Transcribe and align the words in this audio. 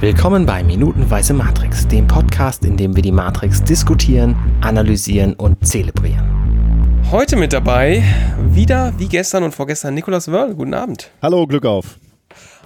Willkommen 0.00 0.46
bei 0.46 0.64
Minutenweise 0.64 1.34
Matrix, 1.34 1.86
dem 1.86 2.06
Podcast, 2.06 2.64
in 2.64 2.78
dem 2.78 2.96
wir 2.96 3.02
die 3.02 3.12
Matrix 3.12 3.62
diskutieren, 3.62 4.34
analysieren 4.62 5.34
und 5.34 5.66
zelebrieren. 5.66 7.04
Heute 7.10 7.36
mit 7.36 7.52
dabei, 7.52 8.02
wieder 8.48 8.94
wie 8.96 9.08
gestern 9.08 9.42
und 9.42 9.54
vorgestern, 9.54 9.92
Nikolaus 9.92 10.28
Wörl. 10.28 10.54
Guten 10.54 10.72
Abend. 10.72 11.10
Hallo, 11.20 11.46
Glück 11.46 11.66
auf. 11.66 11.98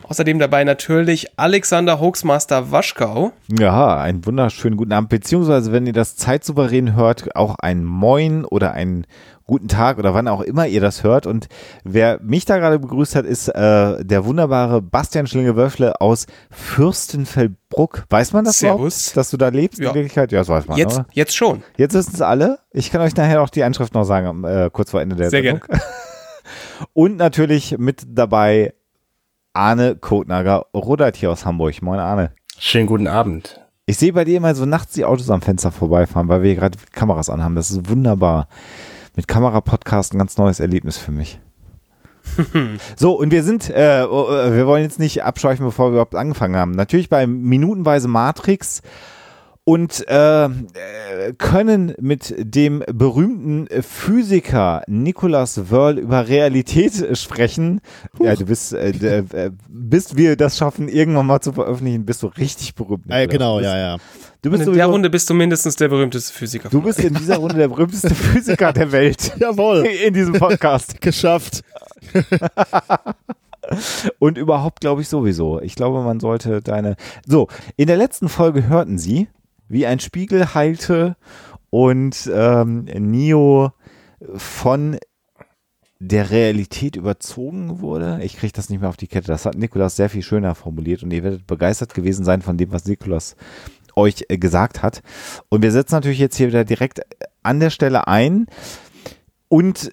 Außerdem 0.08 0.38
dabei 0.38 0.64
natürlich 0.64 1.26
Alexander 1.38 1.98
Hoaxmaster 1.98 2.70
Waschkau. 2.70 3.32
Ja, 3.58 3.96
einen 3.98 4.24
wunderschönen 4.26 4.76
guten 4.76 4.92
Abend. 4.92 5.08
Beziehungsweise, 5.08 5.72
wenn 5.72 5.86
ihr 5.86 5.92
das 5.92 6.16
zeitsouverän 6.16 6.94
hört, 6.94 7.34
auch 7.36 7.56
ein 7.58 7.84
Moin 7.84 8.44
oder 8.44 8.72
ein 8.72 9.06
guten 9.46 9.68
Tag 9.68 9.98
oder 9.98 10.14
wann 10.14 10.28
auch 10.28 10.40
immer 10.40 10.66
ihr 10.66 10.80
das 10.80 11.04
hört. 11.04 11.26
Und 11.26 11.48
wer 11.84 12.18
mich 12.22 12.44
da 12.44 12.58
gerade 12.58 12.78
begrüßt 12.78 13.14
hat, 13.16 13.24
ist 13.26 13.48
äh, 13.48 14.04
der 14.04 14.24
wunderbare 14.24 14.80
Bastian 14.82 15.26
Schlinge-Wörfle 15.26 16.00
aus 16.00 16.26
Fürstenfeldbruck. 16.50 18.04
Weiß 18.10 18.32
man 18.32 18.44
das 18.44 18.58
Servus. 18.58 19.12
Dass 19.12 19.30
du 19.30 19.36
da 19.36 19.48
lebst 19.48 19.80
Ja. 19.80 19.88
in 19.90 19.94
Wirklichkeit? 19.94 20.32
Ja, 20.32 20.40
das 20.40 20.48
weiß 20.48 20.66
man. 20.66 20.78
Jetzt, 20.78 20.96
oder? 20.98 21.06
jetzt 21.12 21.36
schon. 21.36 21.62
Jetzt 21.76 21.94
wissen 21.94 22.12
es 22.14 22.20
alle. 22.20 22.58
Ich 22.72 22.90
kann 22.90 23.00
euch 23.00 23.16
nachher 23.16 23.42
auch 23.42 23.50
die 23.50 23.64
Einschrift 23.64 23.94
noch 23.94 24.04
sagen, 24.04 24.44
äh, 24.44 24.70
kurz 24.72 24.90
vor 24.90 25.00
Ende 25.00 25.16
der 25.16 25.30
Sehr 25.30 25.42
Sendung. 25.42 25.64
Und 26.92 27.16
natürlich 27.16 27.76
mit 27.78 28.02
dabei 28.08 28.74
Arne 29.56 29.94
Kotnager, 29.94 30.66
Rodert 30.74 31.14
hier 31.16 31.30
aus 31.30 31.46
Hamburg. 31.46 31.80
Moin 31.80 32.00
Arne. 32.00 32.32
Schönen 32.58 32.88
guten 32.88 33.06
Abend. 33.06 33.60
Ich 33.86 33.98
sehe 33.98 34.12
bei 34.12 34.24
dir 34.24 34.38
immer 34.38 34.52
so 34.56 34.66
nachts 34.66 34.94
die 34.94 35.04
Autos 35.04 35.30
am 35.30 35.42
Fenster 35.42 35.70
vorbeifahren, 35.70 36.26
weil 36.26 36.42
wir 36.42 36.50
hier 36.50 36.58
gerade 36.58 36.76
Kameras 36.90 37.30
anhaben. 37.30 37.54
Das 37.54 37.70
ist 37.70 37.88
wunderbar. 37.88 38.48
Mit 39.14 39.28
Kamera-Podcast 39.28 40.12
ein 40.12 40.18
ganz 40.18 40.36
neues 40.38 40.58
Erlebnis 40.58 40.98
für 40.98 41.12
mich. 41.12 41.38
so, 42.96 43.12
und 43.12 43.30
wir 43.30 43.44
sind, 43.44 43.70
äh, 43.70 44.04
oh, 44.10 44.26
äh, 44.28 44.56
wir 44.56 44.66
wollen 44.66 44.82
jetzt 44.82 44.98
nicht 44.98 45.22
abschweifen, 45.22 45.64
bevor 45.64 45.86
wir 45.86 45.92
überhaupt 45.92 46.16
angefangen 46.16 46.56
haben. 46.56 46.72
Natürlich 46.72 47.08
bei 47.08 47.24
Minutenweise 47.28 48.08
Matrix 48.08 48.82
und 49.66 50.06
äh, 50.08 50.48
können 51.38 51.94
mit 51.98 52.34
dem 52.38 52.82
berühmten 52.92 53.66
Physiker 53.82 54.82
Nicolas 54.86 55.70
Wörl 55.70 55.98
über 55.98 56.28
Realität 56.28 57.16
sprechen. 57.16 57.80
Ja, 58.20 58.34
du 58.36 58.44
bist, 58.44 58.74
äh, 58.74 58.90
äh, 58.90 59.50
bis 59.68 60.16
wir 60.16 60.36
das 60.36 60.58
schaffen, 60.58 60.88
irgendwann 60.88 61.26
mal 61.26 61.40
zu 61.40 61.52
veröffentlichen, 61.54 62.04
bist 62.04 62.22
du 62.22 62.26
richtig 62.26 62.74
berühmt. 62.74 63.04
Äh, 63.08 63.22
Nikolaus. 63.26 63.30
genau, 63.30 63.56
bist, 63.58 63.70
ja, 63.70 63.78
ja. 63.78 63.96
Du 64.42 64.50
Und 64.50 64.52
bist, 64.58 64.66
in 64.68 64.74
der 64.74 64.82
sowieso- 64.84 64.90
Runde 64.92 65.08
bist 65.10 65.30
du 65.30 65.34
mindestens 65.34 65.76
der 65.76 65.88
berühmteste 65.88 66.34
Physiker. 66.34 66.68
du 66.68 66.82
bist 66.82 67.00
in 67.00 67.14
dieser 67.14 67.36
Runde 67.38 67.56
der 67.56 67.68
berühmteste 67.68 68.10
Physiker 68.14 68.74
der 68.74 68.92
Welt. 68.92 69.32
Jawohl, 69.38 69.86
In 69.86 70.12
diesem 70.12 70.34
Podcast. 70.34 71.00
geschafft. 71.00 71.62
Und 74.18 74.36
überhaupt 74.36 74.80
glaube 74.80 75.00
ich 75.00 75.08
sowieso. 75.08 75.60
Ich 75.62 75.74
glaube, 75.74 76.02
man 76.02 76.20
sollte 76.20 76.60
deine. 76.60 76.96
So, 77.26 77.48
in 77.76 77.86
der 77.86 77.96
letzten 77.96 78.28
Folge 78.28 78.68
hörten 78.68 78.98
sie, 78.98 79.28
wie 79.68 79.86
ein 79.86 80.00
Spiegel 80.00 80.54
heilte 80.54 81.16
und 81.70 82.30
ähm, 82.32 82.84
Neo 82.84 83.72
von 84.36 84.98
der 85.98 86.30
Realität 86.30 86.96
überzogen 86.96 87.80
wurde. 87.80 88.20
Ich 88.22 88.36
kriege 88.36 88.52
das 88.52 88.68
nicht 88.68 88.80
mehr 88.80 88.88
auf 88.88 88.96
die 88.96 89.06
Kette. 89.06 89.28
Das 89.28 89.46
hat 89.46 89.56
Nikolas 89.56 89.96
sehr 89.96 90.10
viel 90.10 90.22
schöner 90.22 90.54
formuliert 90.54 91.02
und 91.02 91.12
ihr 91.12 91.22
werdet 91.22 91.46
begeistert 91.46 91.94
gewesen 91.94 92.24
sein 92.24 92.42
von 92.42 92.56
dem, 92.56 92.72
was 92.72 92.84
Nikolas 92.84 93.36
euch 93.96 94.24
äh, 94.28 94.38
gesagt 94.38 94.82
hat. 94.82 95.02
Und 95.48 95.62
wir 95.62 95.72
setzen 95.72 95.94
natürlich 95.94 96.18
jetzt 96.18 96.36
hier 96.36 96.48
wieder 96.48 96.64
direkt 96.64 97.00
an 97.42 97.60
der 97.60 97.70
Stelle 97.70 98.06
ein 98.06 98.46
und 99.48 99.92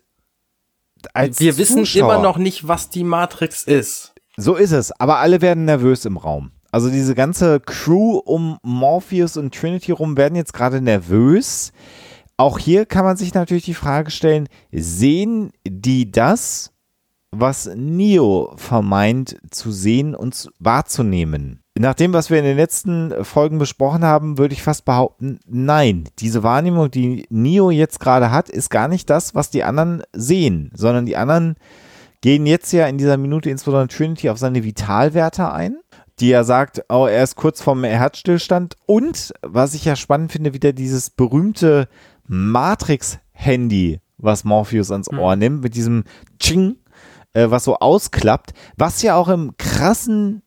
als 1.14 1.39
Wir 1.39 1.58
wissen 1.58 1.80
Zuschauer, 1.80 2.14
immer 2.14 2.22
noch 2.22 2.38
nicht, 2.38 2.67
was 2.67 2.89
die 2.89 3.03
Matrix 3.03 3.64
ist. 3.64 4.14
so 4.38 4.55
ist 4.55 4.72
es, 4.72 4.92
aber 4.92 5.17
alle 5.17 5.42
werden 5.42 5.66
nervös 5.66 6.05
im 6.05 6.17
Raum. 6.17 6.52
Also 6.72 6.89
diese 6.89 7.16
ganze 7.16 7.59
Crew 7.59 8.17
um 8.17 8.58
Morpheus 8.64 9.38
und 9.38 9.53
Trinity 9.53 9.91
rum 9.91 10.17
werden 10.17 10.36
jetzt 10.36 10.53
gerade 10.53 10.81
nervös. 10.81 11.72
Auch 12.38 12.58
hier 12.58 12.86
kann 12.86 13.05
man 13.05 13.17
sich 13.17 13.33
natürlich 13.33 13.65
die 13.65 13.73
Frage 13.73 14.09
stellen, 14.09 14.48
sehen 14.71 15.52
die 15.67 16.11
das, 16.11 16.71
was 17.32 17.70
Neo 17.76 18.54
vermeint 18.55 19.37
zu 19.52 19.71
sehen 19.71 20.15
und 20.15 20.33
zu- 20.33 20.49
wahrzunehmen? 20.59 21.61
Nach 21.77 21.93
dem, 21.93 22.14
was 22.14 22.30
wir 22.30 22.37
in 22.39 22.43
den 22.43 22.58
letzten 22.58 23.23
Folgen 23.23 23.58
besprochen 23.58 24.03
haben, 24.03 24.38
würde 24.38 24.53
ich 24.53 24.61
fast 24.61 24.83
behaupten, 24.83 25.39
nein. 25.48 26.03
Diese 26.20 26.43
Wahrnehmung, 26.43 26.92
die 26.92 27.26
Neo 27.30 27.71
jetzt 27.71 27.99
gerade 27.99 28.32
hat, 28.32 28.49
ist 28.49 28.70
gar 28.70 28.88
nicht 28.88 29.09
das, 29.09 29.36
was 29.36 29.49
die 29.49 29.64
anderen 29.64 30.03
sehen, 30.14 30.71
sondern 30.76 31.05
die 31.05 31.15
anderen 31.15 31.55
gehen 32.20 32.45
jetzt 32.45 32.71
ja 32.73 32.88
in 32.88 32.98
dieser 32.98 33.17
Minute 33.17 33.49
insbesondere 33.49 33.88
Trinity 33.88 34.30
auf 34.30 34.38
seine 34.38 34.64
Vitalwerte 34.64 35.52
ein, 35.52 35.77
die 36.20 36.30
ja 36.30 36.44
sagt, 36.44 36.83
oh, 36.89 37.05
er 37.05 37.23
ist 37.23 37.36
kurz 37.36 37.61
vorm 37.61 37.83
Herzstillstand. 37.83 38.76
Und 38.86 39.33
was 39.42 39.73
ich 39.73 39.86
ja 39.86 39.95
spannend 39.95 40.32
finde, 40.32 40.54
wieder 40.54 40.73
dieses 40.73 41.10
berühmte 41.10 41.88
Matrix-Handy, 42.27 43.99
was 44.17 44.44
Morpheus 44.44 44.92
ans 44.92 45.11
Ohr 45.11 45.36
nimmt, 45.36 45.64
mit 45.64 45.76
diesem 45.76 46.04
Ching, 46.39 46.77
äh, 47.33 47.50
was 47.50 47.64
so 47.64 47.77
ausklappt, 47.77 48.54
was 48.77 49.02
ja 49.02 49.16
auch 49.16 49.30
im 49.30 49.55
krassen 49.58 50.44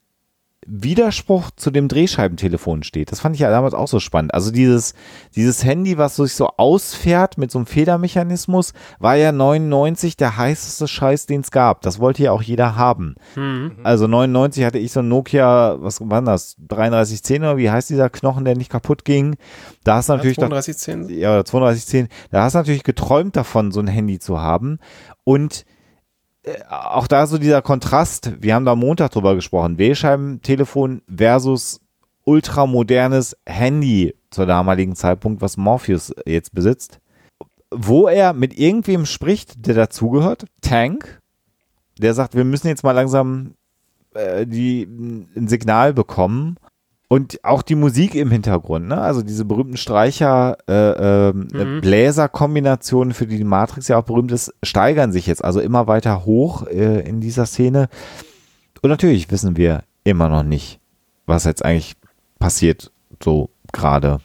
Widerspruch 0.67 1.51
zu 1.57 1.71
dem 1.71 1.89
Drehscheibentelefon 1.89 2.83
steht. 2.83 3.13
Das 3.13 3.21
fand 3.21 3.35
ich 3.35 3.41
ja 3.41 3.51
damals 3.51 3.75
auch 3.75 3.89
so 3.89 4.01
spannend. 4.01 4.35
Also 4.35 4.51
dieses, 4.51 4.95
dieses 5.35 5.65
Handy, 5.65 5.99
was 5.99 6.17
sich 6.17 6.35
so 6.35 6.49
ausfährt 6.57 7.39
mit 7.39 7.51
so 7.51 7.59
einem 7.59 7.67
Federmechanismus, 7.67 8.73
war 8.99 9.17
ja 9.17 9.33
99 9.33 10.17
der 10.17 10.37
heißeste 10.37 10.89
Scheiß, 10.89 11.27
den 11.27 11.43
es 11.43 11.51
gab. 11.51 11.83
Das 11.83 11.99
wollte 11.99 12.23
ja 12.23 12.33
auch 12.33 12.43
jeder 12.43 12.77
haben. 12.77 13.15
Also 13.83 14.07
99 14.07 14.65
hatte 14.65 14.79
ich 14.79 14.93
so 14.93 15.01
ein 15.01 15.09
Nokia, 15.09 15.77
was 15.81 16.01
war 16.01 16.23
das? 16.23 16.57
3310 16.59 17.43
oder 17.43 17.57
wie 17.57 17.71
heißt 17.71 17.91
dieser 17.91 18.11
Knochen, 18.11 18.45
der 18.45 18.57
nicht 18.57 18.71
kaputt 18.71 19.05
ging? 19.05 19.37
Da 19.85 19.97
hast 19.97 20.09
du 20.09 20.15
natürlich 20.15 20.37
doch 20.37 20.49
3210. 20.49 21.19
ja, 21.19 21.33
oder 21.33 21.45
3210, 21.45 22.09
da 22.31 22.43
hast 22.43 22.55
du 22.55 22.59
natürlich 22.59 22.85
geträumt 22.85 23.37
davon, 23.37 23.73
so 23.73 23.81
ein 23.81 23.87
Handy 23.87 24.19
zu 24.19 24.41
haben. 24.41 24.79
Und 25.25 25.65
auch 26.69 27.06
da 27.06 27.27
so 27.27 27.38
dieser 27.38 27.62
Kontrast, 27.62 28.32
wir 28.41 28.55
haben 28.55 28.65
da 28.65 28.75
Montag 28.75 29.12
drüber 29.12 29.34
gesprochen, 29.34 29.78
Wählscheibentelefon 29.78 31.03
versus 31.15 31.81
ultramodernes 32.25 33.37
Handy 33.47 34.15
zur 34.31 34.47
damaligen 34.47 34.97
Zeitpunkt, 34.97 35.41
was 35.41 35.56
Morpheus 35.56 36.12
jetzt 36.27 36.55
besitzt, 36.55 37.00
wo 37.71 38.09
er 38.09 38.32
mit 38.32 38.59
irgendwem 38.59 39.06
spricht, 39.06 39.66
der 39.66 39.75
dazugehört, 39.75 40.47
Tank, 40.60 41.21
der 41.99 42.15
sagt, 42.15 42.34
wir 42.34 42.44
müssen 42.44 42.69
jetzt 42.69 42.82
mal 42.82 42.93
langsam 42.93 43.55
äh, 44.15 44.47
die, 44.47 44.82
ein 45.37 45.49
Signal 45.49 45.93
bekommen. 45.93 46.56
Und 47.15 47.45
auch 47.45 47.63
die 47.63 47.77
Musik 47.77 48.17
im 48.17 48.33
Hintergrund, 48.33 48.89
ne? 48.89 49.01
Also 49.01 49.23
diese 49.23 49.45
berühmten 49.45 49.77
Streicher, 49.77 50.59
äh, 50.67 51.29
ähm, 51.29 51.47
Mhm. 51.53 51.81
Bläserkombinationen, 51.81 53.15
für 53.15 53.29
die 53.29 53.37
die 53.37 53.45
Matrix 53.45 53.87
ja 53.87 53.99
auch 53.99 54.03
berühmt 54.03 54.33
ist, 54.33 54.53
steigern 54.65 55.13
sich 55.13 55.29
jetzt 55.29 55.45
also 55.45 55.61
immer 55.61 55.87
weiter 55.87 56.25
hoch 56.25 56.67
äh, 56.67 57.09
in 57.09 57.21
dieser 57.21 57.47
Szene. 57.47 57.89
Und 58.83 58.91
natürlich 58.91 59.31
wissen 59.31 59.57
wir 59.57 59.85
immer 60.03 60.29
noch 60.29 60.43
nicht, 60.43 60.81
was 61.25 61.45
jetzt 61.45 61.65
eigentlich 61.65 61.95
passiert, 62.41 62.91
so 63.23 63.49
gerade. 63.73 64.19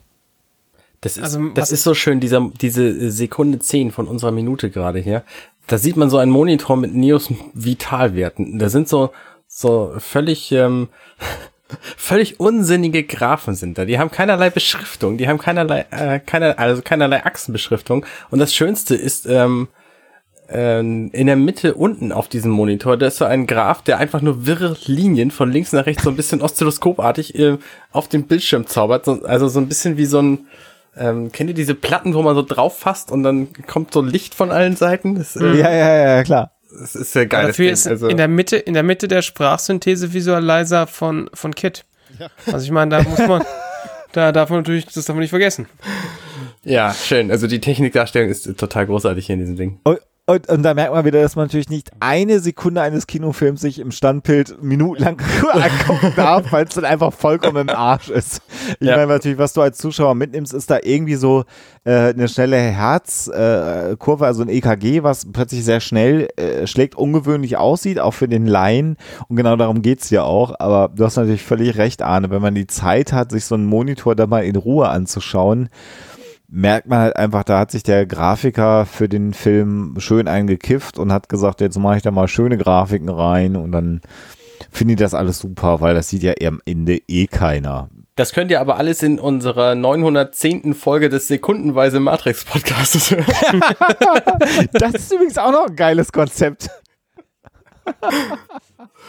Das 1.02 1.16
ist, 1.16 1.24
Also, 1.24 1.50
das 1.50 1.72
ist 1.72 1.84
so 1.84 1.94
schön, 1.94 2.20
dieser, 2.20 2.50
diese 2.60 3.12
Sekunde 3.12 3.60
10 3.60 3.92
von 3.92 4.08
unserer 4.08 4.32
Minute 4.32 4.72
gerade 4.72 4.98
hier. 4.98 5.24
Da 5.68 5.78
sieht 5.78 5.96
man 5.96 6.10
so 6.10 6.18
einen 6.18 6.32
Monitor 6.32 6.76
mit 6.76 6.96
Neos 6.96 7.32
Vitalwerten. 7.54 8.58
Da 8.58 8.70
sind 8.70 8.90
so, 8.90 9.12
so 9.48 9.94
völlig, 10.00 10.52
ähm, 10.54 10.88
völlig 11.98 12.40
unsinnige 12.40 13.04
Graphen 13.04 13.56
sind 13.56 13.78
da. 13.78 13.86
Die 13.86 14.00
haben 14.00 14.12
keinerlei 14.12 14.50
Beschriftung, 14.50 15.18
die 15.18 15.28
haben 15.28 15.38
keinerlei, 15.38 15.86
äh, 15.92 16.20
keiner, 16.20 16.58
also 16.58 16.82
keinerlei 16.82 17.26
Achsenbeschriftung. 17.26 18.06
Und 18.30 18.40
das 18.40 18.54
Schönste 18.54 18.96
ist, 18.96 19.26
ähm, 19.26 19.68
ähm, 20.52 21.12
in 21.14 21.28
der 21.28 21.36
Mitte 21.36 21.76
unten 21.76 22.12
auf 22.12 22.28
diesem 22.28 22.52
Monitor, 22.52 22.98
da 22.98 23.08
ist 23.08 23.18
so 23.18 23.26
ein 23.26 23.46
Graph, 23.46 23.84
der 23.84 24.00
einfach 24.00 24.22
nur 24.22 24.48
wirre 24.48 24.76
Linien 24.86 25.32
von 25.32 25.52
links 25.52 25.72
nach 25.74 25.86
rechts 25.86 26.04
so 26.04 26.10
ein 26.10 26.16
bisschen 26.16 26.42
oszilloskopartig 26.42 27.38
äh, 27.38 27.58
auf 27.92 28.08
den 28.08 28.24
Bildschirm 28.24 28.66
zaubert. 28.66 29.06
So, 29.06 29.24
also 29.24 29.48
so 29.48 29.60
ein 29.60 29.68
bisschen 29.68 29.98
wie 29.98 30.06
so 30.06 30.22
ein, 30.22 30.48
ähm, 30.98 31.32
kennt 31.32 31.50
ihr 31.50 31.56
diese 31.56 31.76
Platten, 31.76 32.16
wo 32.16 32.24
man 32.24 32.36
so 32.36 32.42
drauf 32.42 32.80
fasst 32.80 33.12
und 33.12 33.24
dann 33.24 33.50
kommt 33.68 33.94
so 33.94 34.02
Licht 34.02 34.34
von 34.34 34.52
allen 34.52 34.76
Seiten? 34.76 35.16
Das, 35.16 35.36
äh, 35.36 35.56
Ja, 35.56 35.72
ja, 35.72 36.16
ja, 36.16 36.24
klar. 36.24 36.52
Das 36.72 36.96
ist 36.96 37.14
sehr 37.14 37.26
geil. 37.26 37.48
Dafür 37.48 37.72
ist 37.72 37.88
also, 37.88 38.08
in 38.08 38.18
der 38.18 38.28
Mitte, 38.28 38.58
in 38.58 38.74
der 38.74 38.84
Mitte 38.84 39.08
der 39.08 39.22
Sprachsynthese-Visualizer 39.22 40.88
von, 40.88 41.30
von 41.34 41.54
Kit. 41.56 41.86
Also 42.46 42.66
ich 42.66 42.72
meine, 42.72 42.92
da 42.92 43.04
muss 43.04 43.20
man, 43.20 43.44
da 44.12 44.32
darf 44.32 44.50
man 44.50 44.60
natürlich, 44.60 44.86
das 44.86 45.06
darf 45.06 45.16
man 45.16 45.22
nicht 45.22 45.30
vergessen. 45.30 45.68
ja, 46.64 46.94
schön. 46.94 47.32
Also 47.32 47.48
die 47.48 47.60
Technikdarstellung 47.60 48.30
ist 48.30 48.44
total 48.58 48.86
großartig 48.88 49.26
hier 49.26 49.34
in 49.34 49.40
diesem 49.40 49.56
Ding. 49.56 49.80
Und, 49.84 50.00
Und, 50.30 50.48
und 50.48 50.62
da 50.62 50.76
merkt 50.76 50.94
man 50.94 51.06
wieder, 51.06 51.24
dass 51.24 51.36
man 51.36 51.46
natürlich 51.48 51.70
nicht 51.70 51.90
eine 52.02 52.40
Sekunde 52.40 52.82
eines 52.84 53.08
Kinofilms 53.08 53.62
sich 53.62 53.80
im 53.80 53.90
Standbild 53.90 54.62
minutenlang 54.62 55.20
angucken 55.54 56.14
darf, 56.16 56.52
weil 56.52 56.66
es 56.66 56.76
dann 56.76 56.86
einfach 56.86 57.12
vollkommen 57.12 57.68
im 57.68 57.76
Arsch 57.76 58.10
ist. 58.10 58.44
Ich 58.80 58.88
Ja. 58.88 58.96
meine 58.98 59.08
natürlich, 59.08 59.40
was 59.40 59.54
du 59.54 59.62
als 59.62 59.80
Zuschauer 59.80 60.14
mitnimmst, 60.14 60.54
ist 60.54 60.70
da 60.70 60.78
irgendwie 60.84 61.16
so 61.16 61.46
äh, 61.84 62.10
eine 62.14 62.28
schnelle 62.28 62.58
Herzkurve, 62.58 64.24
äh, 64.24 64.28
also 64.28 64.44
ein 64.44 64.50
EKG, 64.50 65.02
was 65.02 65.26
plötzlich 65.32 65.66
sehr 65.66 65.80
schnell 65.80 66.28
äh, 66.36 66.68
schlägt, 66.68 66.94
ungewöhnlich 66.94 67.58
aussieht, 67.58 68.00
auch 68.00 68.14
für 68.14 68.28
den 68.28 68.46
Laien. 68.46 68.98
Und 69.30 69.36
genau 69.36 69.56
darum 69.56 69.82
geht's 69.82 70.12
ja 70.12 70.22
auch. 70.22 70.54
Aber 70.60 70.92
du 70.96 71.06
hast 71.06 71.16
natürlich 71.16 71.42
völlig 71.42 71.76
recht, 71.80 72.04
Arne, 72.04 72.30
wenn 72.30 72.44
man 72.44 72.54
die 72.54 72.68
Zeit 72.68 73.14
hat, 73.14 73.32
sich 73.32 73.46
so 73.46 73.56
einen 73.56 73.66
Monitor 73.66 74.16
da 74.16 74.28
mal 74.28 74.44
in 74.44 74.56
Ruhe 74.58 74.90
anzuschauen, 74.90 75.70
merkt 76.52 76.88
man 76.88 77.00
halt 77.00 77.16
einfach, 77.16 77.44
da 77.44 77.60
hat 77.60 77.72
sich 77.72 77.84
der 77.84 78.06
Grafiker 78.06 78.86
für 78.86 79.08
den 79.08 79.34
Film 79.34 79.96
schön 80.00 80.28
eingekifft 80.28 80.98
und 80.98 81.14
hat 81.14 81.30
gesagt, 81.30 81.62
jetzt 81.62 81.78
mache 81.78 81.98
ich 81.98 82.04
da 82.04 82.12
mal 82.12 82.28
schöne 82.28 82.58
Grafiken 82.58 83.10
rein 83.10 83.56
und 83.56 83.72
dann 83.72 84.02
finde 84.72 84.94
ich 84.94 85.00
das 85.00 85.14
alles 85.14 85.40
super, 85.40 85.82
weil 85.82 85.94
das 85.94 86.10
sieht 86.10 86.24
ja 86.24 86.34
am 86.46 86.62
Ende 86.66 87.00
eh 87.08 87.28
keiner. 87.28 87.90
Das 88.16 88.34
könnt 88.34 88.52
ihr 88.52 88.60
aber 88.60 88.76
alles 88.76 89.02
in 89.02 89.18
unserer 89.18 89.76
910. 89.76 90.74
Folge 90.74 91.08
des 91.08 91.30
Sekundenweise 91.30 92.02
Matrix 92.02 92.44
Podcasts 92.44 93.12
hören. 93.12 93.26
Das 94.74 94.94
ist 94.94 95.14
übrigens 95.14 95.38
auch 95.38 95.52
noch 95.52 95.68
ein 95.68 95.76
geiles 95.76 96.12
Konzept. 96.12 96.70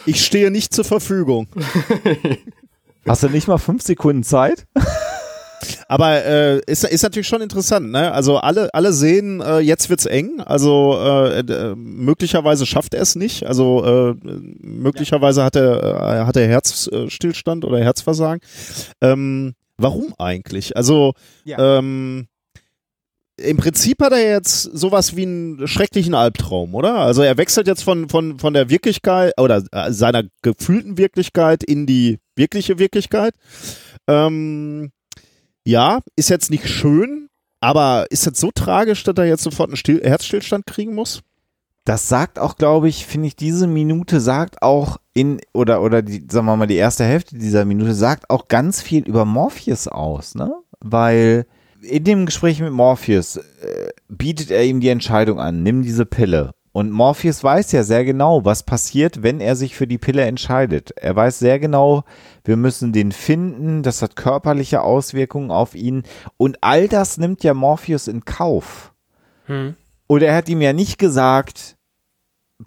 Ich 0.05 0.23
stehe 0.23 0.49
nicht 0.49 0.73
zur 0.73 0.85
Verfügung. 0.85 1.47
Hast 3.05 3.23
du 3.23 3.29
nicht 3.29 3.47
mal 3.47 3.57
fünf 3.57 3.81
Sekunden 3.81 4.23
Zeit? 4.23 4.65
Aber 5.87 6.23
äh, 6.25 6.61
ist, 6.67 6.83
ist 6.83 7.03
natürlich 7.03 7.27
schon 7.27 7.41
interessant, 7.41 7.91
ne? 7.91 8.11
Also 8.11 8.37
alle, 8.37 8.73
alle 8.73 8.93
sehen, 8.93 9.41
äh, 9.41 9.59
jetzt 9.59 9.89
wird's 9.89 10.05
eng. 10.05 10.41
Also 10.41 10.97
äh, 10.99 11.39
äh, 11.39 11.75
möglicherweise 11.75 12.65
schafft 12.65 12.93
er 12.93 13.01
es 13.01 13.15
nicht. 13.15 13.45
Also 13.45 14.13
äh, 14.13 14.15
möglicherweise 14.61 15.43
hat 15.43 15.55
er, 15.55 15.81
äh, 15.83 16.25
hat 16.25 16.37
er 16.37 16.47
Herzstillstand 16.47 17.65
oder 17.65 17.79
Herzversagen. 17.79 18.41
Ähm, 19.01 19.53
warum 19.77 20.13
eigentlich? 20.17 20.75
Also 20.77 21.13
Ja. 21.43 21.77
ähm, 21.77 22.27
im 23.37 23.57
Prinzip 23.57 24.01
hat 24.03 24.11
er 24.11 24.29
jetzt 24.29 24.61
sowas 24.63 25.15
wie 25.15 25.23
einen 25.23 25.67
schrecklichen 25.67 26.13
Albtraum, 26.13 26.75
oder? 26.75 26.95
Also 26.95 27.23
er 27.23 27.37
wechselt 27.37 27.65
jetzt 27.65 27.83
von, 27.83 28.07
von, 28.07 28.37
von 28.37 28.53
der 28.53 28.69
Wirklichkeit 28.69 29.33
oder 29.39 29.63
seiner 29.89 30.23
gefühlten 30.43 30.97
Wirklichkeit 30.97 31.63
in 31.63 31.87
die 31.87 32.19
wirkliche 32.35 32.77
Wirklichkeit. 32.77 33.33
Ähm, 34.07 34.91
ja, 35.65 35.99
ist 36.15 36.29
jetzt 36.29 36.49
nicht 36.49 36.67
schön, 36.67 37.27
aber 37.59 38.05
ist 38.09 38.25
jetzt 38.25 38.39
so 38.39 38.51
tragisch, 38.53 39.03
dass 39.03 39.15
er 39.17 39.25
jetzt 39.25 39.43
sofort 39.43 39.69
einen 39.69 39.77
Still 39.77 40.01
Herzstillstand 40.03 40.65
kriegen 40.65 40.95
muss? 40.95 41.21
Das 41.85 42.07
sagt 42.07 42.37
auch, 42.37 42.57
glaube 42.57 42.89
ich, 42.89 43.07
finde 43.07 43.27
ich, 43.27 43.35
diese 43.35 43.65
Minute 43.65 44.19
sagt 44.19 44.61
auch 44.61 44.97
in, 45.13 45.41
oder, 45.53 45.81
oder 45.81 46.01
die, 46.01 46.25
sagen 46.29 46.45
wir 46.45 46.55
mal, 46.55 46.67
die 46.67 46.75
erste 46.75 47.03
Hälfte 47.03 47.37
dieser 47.37 47.65
Minute 47.65 47.95
sagt 47.95 48.29
auch 48.29 48.47
ganz 48.47 48.81
viel 48.81 49.03
über 49.07 49.25
Morpheus 49.25 49.87
aus, 49.87 50.35
ne? 50.35 50.51
Weil 50.79 51.47
in 51.81 52.03
dem 52.03 52.27
Gespräch 52.27 52.59
mit 52.59 52.71
Morpheus 52.71 53.37
äh, 53.37 53.89
bietet 54.07 54.51
er 54.51 54.63
ihm 54.63 54.79
die 54.79 54.89
Entscheidung 54.89 55.39
an, 55.39 55.63
nimm 55.63 55.81
diese 55.81 56.05
Pille. 56.05 56.53
Und 56.71 56.91
Morpheus 56.91 57.43
weiß 57.43 57.71
ja 57.73 57.83
sehr 57.83 58.05
genau, 58.05 58.45
was 58.45 58.63
passiert, 58.63 59.23
wenn 59.23 59.41
er 59.41 59.55
sich 59.55 59.75
für 59.75 59.87
die 59.87 59.97
Pille 59.97 60.23
entscheidet. 60.23 60.91
Er 60.95 61.15
weiß 61.15 61.39
sehr 61.39 61.59
genau, 61.59 62.03
wir 62.43 62.57
müssen 62.57 62.91
den 62.91 63.11
finden, 63.11 63.83
das 63.83 64.01
hat 64.01 64.15
körperliche 64.15 64.81
Auswirkungen 64.81 65.51
auf 65.51 65.75
ihn. 65.75 66.03
Und 66.37 66.57
all 66.61 66.87
das 66.87 67.17
nimmt 67.17 67.43
ja 67.43 67.53
Morpheus 67.53 68.07
in 68.07 68.25
Kauf. 68.25 68.93
Hm. 69.45 69.75
Und 70.07 70.23
er 70.23 70.35
hat 70.35 70.49
ihm 70.49 70.61
ja 70.61 70.73
nicht 70.73 70.97
gesagt, 70.97 71.77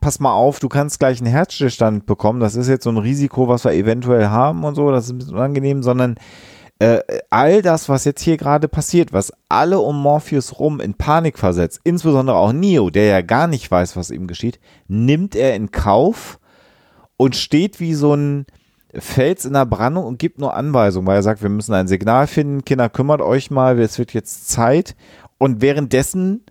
pass 0.01 0.21
mal 0.21 0.33
auf, 0.33 0.61
du 0.61 0.69
kannst 0.69 0.99
gleich 0.99 1.21
einen 1.21 1.31
Herzstillstand 1.31 2.07
bekommen. 2.07 2.41
Das 2.41 2.55
ist 2.55 2.69
jetzt 2.69 2.85
so 2.85 2.91
ein 2.91 2.99
Risiko, 2.99 3.49
was 3.49 3.65
wir 3.65 3.73
eventuell 3.73 4.29
haben 4.29 4.65
und 4.65 4.75
so. 4.75 4.91
Das 4.91 5.05
ist 5.05 5.11
ein 5.11 5.19
bisschen 5.19 5.35
unangenehm, 5.35 5.83
sondern 5.83 6.17
äh, 6.79 7.01
all 7.31 7.63
das, 7.63 7.89
was 7.89 8.05
jetzt 8.05 8.23
hier 8.23 8.37
gerade 8.37 8.69
passiert, 8.69 9.13
was 9.13 9.33
alle 9.49 9.79
um 9.79 10.01
Morpheus 10.01 10.59
rum 10.59 10.81
in 10.81 10.95
Panik 10.95 11.39
versetzt, 11.39 11.81
insbesondere 11.85 12.37
auch 12.37 12.53
Neo, 12.53 12.91
der 12.91 13.05
ja 13.05 13.21
gar 13.23 13.47
nicht 13.47 13.71
weiß, 13.71 13.97
was 13.97 14.11
ihm 14.11 14.27
geschieht, 14.27 14.59
nimmt 14.89 15.37
er 15.37 15.55
in 15.55 15.71
Kauf 15.71 16.41
und 17.17 17.37
steht 17.37 17.79
wie 17.79 17.95
so 17.95 18.15
ein 18.15 18.47
Fels 18.99 19.45
in 19.45 19.53
der 19.55 19.67
Brandung 19.67 20.05
und 20.05 20.19
gibt 20.19 20.39
nur 20.39 20.55
Anweisungen, 20.55 21.07
weil 21.07 21.17
er 21.17 21.23
sagt, 21.23 21.43
wir 21.43 21.49
müssen 21.51 21.75
ein 21.75 21.89
Signal 21.89 22.27
finden, 22.27 22.65
Kinder, 22.65 22.89
kümmert 22.89 23.21
euch 23.21 23.51
mal, 23.51 23.79
es 23.81 23.99
wird 23.99 24.13
jetzt 24.15 24.49
Zeit. 24.49 24.95
Und 25.39 25.61
währenddessen, 25.61 26.45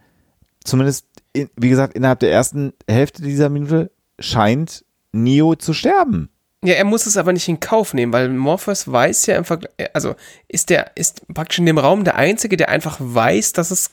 zumindest, 0.63 1.05
in, 1.33 1.49
wie 1.55 1.69
gesagt, 1.69 1.93
innerhalb 1.95 2.19
der 2.19 2.31
ersten 2.31 2.73
Hälfte 2.89 3.21
dieser 3.21 3.49
Minute, 3.49 3.91
scheint 4.19 4.85
Neo 5.11 5.55
zu 5.55 5.73
sterben. 5.73 6.29
Ja, 6.63 6.75
er 6.75 6.85
muss 6.85 7.05
es 7.05 7.17
aber 7.17 7.33
nicht 7.33 7.47
in 7.49 7.59
Kauf 7.59 7.93
nehmen, 7.93 8.13
weil 8.13 8.29
Morpheus 8.29 8.89
weiß 8.89 9.25
ja 9.25 9.35
im 9.35 9.43
Vergleich, 9.43 9.71
also 9.93 10.15
ist 10.47 10.69
der, 10.69 10.91
ist 10.95 11.27
praktisch 11.33 11.59
in 11.59 11.65
dem 11.65 11.77
Raum 11.77 12.03
der 12.05 12.15
Einzige, 12.15 12.55
der 12.55 12.69
einfach 12.69 12.97
weiß, 12.99 13.51
dass 13.53 13.69
es 13.71 13.91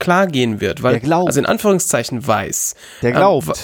klar 0.00 0.26
gehen 0.26 0.60
wird, 0.60 0.82
weil, 0.82 0.94
Der 0.94 1.00
glaubt. 1.00 1.28
also 1.28 1.38
in 1.40 1.46
Anführungszeichen 1.46 2.26
weiß. 2.26 2.74
Der 3.02 3.10
Ähm, 3.10 3.16
glaubt. 3.16 3.46
wa- 3.48 3.54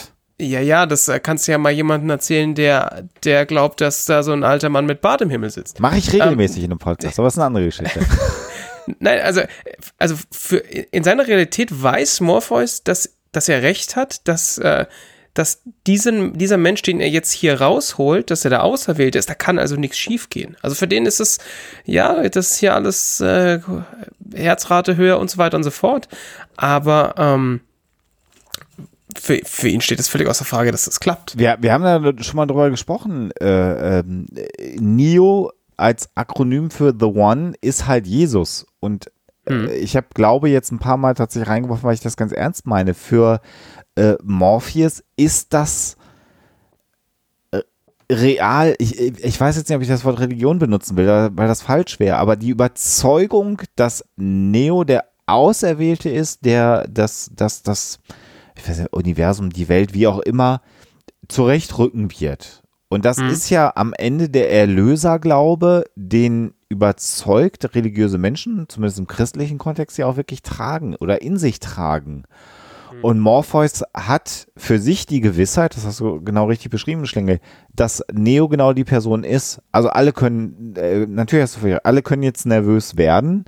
Ja, 0.40 0.60
ja, 0.60 0.86
das 0.86 1.08
äh, 1.08 1.20
kannst 1.20 1.46
du 1.46 1.52
ja 1.52 1.58
mal 1.58 1.70
jemandem 1.70 2.10
erzählen, 2.10 2.54
der, 2.54 3.04
der 3.22 3.46
glaubt, 3.46 3.80
dass 3.80 4.04
da 4.04 4.22
so 4.22 4.32
ein 4.32 4.42
alter 4.42 4.68
Mann 4.68 4.84
mit 4.84 5.00
Bart 5.00 5.20
im 5.20 5.30
Himmel 5.30 5.50
sitzt. 5.50 5.78
Mache 5.78 5.98
ich 5.98 6.12
regelmäßig 6.12 6.64
in 6.64 6.72
einem 6.72 6.78
Podcast, 6.78 7.18
aber 7.18 7.26
das 7.26 7.34
ist 7.34 7.38
eine 7.38 7.46
andere 7.46 7.66
Geschichte. 7.66 8.00
Nein, 8.98 9.20
also, 9.20 9.42
also 9.98 10.16
für, 10.30 10.56
in 10.56 11.04
seiner 11.04 11.26
Realität 11.26 11.82
weiß 11.82 12.20
Morpheus, 12.20 12.82
dass, 12.82 13.16
dass 13.32 13.48
er 13.48 13.62
recht 13.62 13.96
hat, 13.96 14.26
dass, 14.28 14.58
äh, 14.58 14.86
dass 15.34 15.62
diesen, 15.86 16.38
dieser 16.38 16.56
Mensch, 16.56 16.82
den 16.82 17.00
er 17.00 17.08
jetzt 17.08 17.32
hier 17.32 17.60
rausholt, 17.60 18.30
dass 18.30 18.44
er 18.44 18.50
der 18.50 18.64
Auserwählte 18.64 19.18
ist, 19.18 19.28
da 19.28 19.34
kann 19.34 19.58
also 19.58 19.76
nichts 19.76 19.98
schiefgehen. 19.98 20.56
Also 20.62 20.76
für 20.76 20.86
den 20.86 21.06
ist 21.06 21.20
es, 21.20 21.38
ja, 21.84 22.28
das 22.28 22.52
ist 22.52 22.58
hier 22.58 22.74
alles 22.74 23.20
äh, 23.20 23.60
Herzrate 24.34 24.96
höher 24.96 25.18
und 25.18 25.30
so 25.30 25.38
weiter 25.38 25.56
und 25.56 25.64
so 25.64 25.70
fort. 25.70 26.08
Aber 26.56 27.14
ähm, 27.18 27.60
für, 29.16 29.40
für 29.44 29.68
ihn 29.68 29.80
steht 29.80 30.00
es 30.00 30.08
völlig 30.08 30.28
außer 30.28 30.44
Frage, 30.44 30.72
dass 30.72 30.84
das 30.84 31.00
klappt. 31.00 31.38
wir, 31.38 31.58
wir 31.60 31.72
haben 31.72 31.82
da 31.82 32.22
schon 32.22 32.36
mal 32.36 32.46
drüber 32.46 32.70
gesprochen. 32.70 33.30
Äh, 33.40 34.00
ähm, 34.00 34.26
Neo 34.78 35.50
als 35.76 36.08
Akronym 36.14 36.70
für 36.70 36.94
The 36.98 37.06
One 37.06 37.54
ist 37.60 37.86
halt 37.86 38.06
Jesus. 38.06 38.66
Und 38.80 39.10
äh, 39.48 39.74
ich 39.76 39.96
habe, 39.96 40.06
glaube 40.14 40.48
jetzt 40.48 40.72
ein 40.72 40.78
paar 40.78 40.96
Mal 40.96 41.14
tatsächlich 41.14 41.48
reingeworfen, 41.48 41.84
weil 41.84 41.94
ich 41.94 42.00
das 42.00 42.16
ganz 42.16 42.32
ernst 42.32 42.66
meine. 42.66 42.94
Für 42.94 43.40
äh, 43.96 44.14
Morpheus 44.22 45.02
ist 45.16 45.52
das 45.52 45.96
äh, 47.50 47.60
real. 48.10 48.74
Ich, 48.78 49.00
ich 49.00 49.40
weiß 49.40 49.56
jetzt 49.56 49.68
nicht, 49.68 49.76
ob 49.76 49.82
ich 49.82 49.88
das 49.88 50.04
Wort 50.04 50.20
Religion 50.20 50.58
benutzen 50.58 50.96
will, 50.96 51.06
weil 51.06 51.48
das 51.48 51.62
falsch 51.62 52.00
wäre. 52.00 52.16
Aber 52.16 52.36
die 52.36 52.50
Überzeugung, 52.50 53.62
dass 53.76 54.04
Neo 54.16 54.84
der 54.84 55.04
Auserwählte 55.26 56.10
ist, 56.10 56.44
der 56.44 56.86
das, 56.88 57.30
das, 57.34 57.62
das, 57.62 57.98
ich 58.56 58.68
weiß 58.68 58.78
nicht, 58.78 58.92
Universum, 58.92 59.50
die 59.50 59.68
Welt, 59.68 59.94
wie 59.94 60.06
auch 60.06 60.20
immer, 60.20 60.60
zurechtrücken 61.28 62.10
wird. 62.18 62.62
Und 62.88 63.04
das 63.04 63.18
ist 63.18 63.50
ja 63.50 63.72
am 63.74 63.92
Ende 63.92 64.28
der 64.28 64.52
Erlöserglaube, 64.52 65.84
den 65.96 66.54
überzeugt 66.68 67.74
religiöse 67.74 68.18
Menschen, 68.18 68.68
zumindest 68.68 68.98
im 69.00 69.06
christlichen 69.08 69.58
Kontext, 69.58 69.98
ja 69.98 70.06
auch 70.06 70.16
wirklich 70.16 70.42
tragen 70.42 70.94
oder 70.94 71.20
in 71.22 71.36
sich 71.36 71.58
tragen. 71.58 72.24
Und 73.02 73.18
Morpheus 73.18 73.82
hat 73.94 74.46
für 74.56 74.78
sich 74.78 75.06
die 75.06 75.20
Gewissheit, 75.20 75.76
das 75.76 75.84
hast 75.84 76.00
du 76.00 76.22
genau 76.22 76.46
richtig 76.46 76.70
beschrieben, 76.70 77.06
Schlingel, 77.06 77.40
dass 77.74 78.04
Neo 78.12 78.48
genau 78.48 78.72
die 78.72 78.84
Person 78.84 79.24
ist. 79.24 79.60
Also 79.72 79.88
alle 79.88 80.12
können, 80.12 80.74
äh, 80.76 81.06
natürlich 81.06 81.42
hast 81.42 81.62
du 81.62 81.84
alle 81.84 82.02
können 82.02 82.22
jetzt 82.22 82.46
nervös 82.46 82.96
werden, 82.96 83.46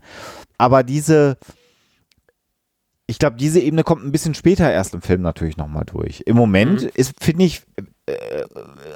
aber 0.59 0.83
diese, 0.83 1.39
ich 3.07 3.19
glaube, 3.19 3.37
diese 3.37 3.61
Ebene 3.61 3.85
kommt 3.85 4.05
ein 4.05 4.13
bisschen 4.13 4.35
später 4.35 4.71
erst 4.71 4.95
im 4.95 5.03
Film 5.03 5.23
natürlich 5.23 5.57
nochmal 5.57 5.85
durch. 5.85 6.23
Im 6.27 6.37
Moment 6.37 6.83
ist, 6.83 7.15
finde 7.23 7.45
ich, 7.45 7.63
äh, 8.07 8.45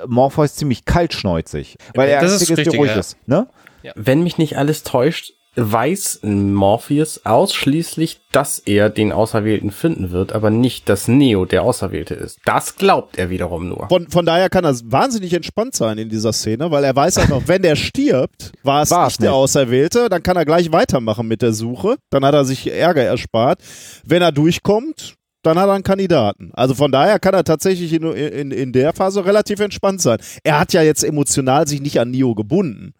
Morpheus 0.07 0.57
ziemlich 0.57 0.85
kaltschneuzig, 0.85 1.76
weil 1.95 2.09
er 2.09 2.21
Das 2.21 2.33
ist 2.33 2.43
ist, 2.43 2.59
richtig, 2.59 2.79
ruhig 2.79 2.90
ja. 2.90 2.99
ist. 2.99 3.17
Ne? 3.26 3.47
Wenn 3.95 4.23
mich 4.23 4.37
nicht 4.37 4.59
alles 4.59 4.83
täuscht, 4.83 5.33
weiß 5.57 6.21
Morpheus 6.23 7.25
ausschließlich, 7.25 8.21
dass 8.33 8.61
er 8.61 8.88
den 8.88 9.12
Auserwählten 9.12 9.71
finden 9.71 10.12
wird, 10.12 10.33
aber 10.33 10.50
nicht, 10.50 10.88
dass 10.88 11.09
Neo 11.09 11.45
der 11.45 11.62
Auserwählte 11.62 12.14
ist. 12.14 12.38
Das 12.45 12.76
glaubt 12.76 13.19
er 13.19 13.30
wiederum 13.30 13.69
nur. 13.69 13.88
Von, 13.88 14.09
von 14.09 14.25
daher 14.25 14.49
kann 14.49 14.64
er 14.64 14.75
wahnsinnig 14.85 15.35
entspannt 15.35 15.75
sein 15.75 15.99
in 15.99 16.09
dieser 16.09 16.33
Szene, 16.33 16.71
weil 16.71 16.85
er 16.85 16.95
weiß 16.95 17.19
einfach, 17.19 17.42
wenn 17.47 17.62
der 17.62 17.76
stirbt, 17.76 18.52
war 18.62 18.83
es 18.83 18.90
nicht 18.90 19.23
der. 19.23 19.35
Auserwählte, 19.35 20.09
dann 20.09 20.23
kann 20.23 20.37
er 20.37 20.45
gleich 20.45 20.71
weitermachen 20.73 21.26
mit 21.26 21.42
der 21.42 21.52
Suche. 21.52 21.97
Dann 22.11 22.25
hat 22.25 22.35
er 22.35 22.45
sich 22.45 22.71
Ärger 22.71 23.02
erspart. 23.02 23.61
Wenn 24.04 24.23
er 24.23 24.33
durchkommt, 24.33 25.14
dann 25.42 25.59
hat 25.59 25.69
er 25.69 25.75
einen 25.75 25.85
Kandidaten. 25.85 26.50
Also 26.52 26.75
von 26.75 26.92
daher 26.92 27.19
kann 27.19 27.35
er 27.35 27.45
tatsächlich 27.45 27.92
in, 27.92 28.04
in, 28.04 28.50
in 28.50 28.73
der 28.73 28.92
Phase 28.92 29.25
relativ 29.25 29.61
entspannt 29.61 30.00
sein. 30.00 30.19
Er 30.45 30.61
hat 30.61 30.73
ja 30.73 30.83
jetzt 30.83 31.02
emotional 31.02 31.66
sich 31.66 31.80
nicht 31.80 31.99
an 31.99 32.11
Neo 32.11 32.35
gebunden. 32.35 32.92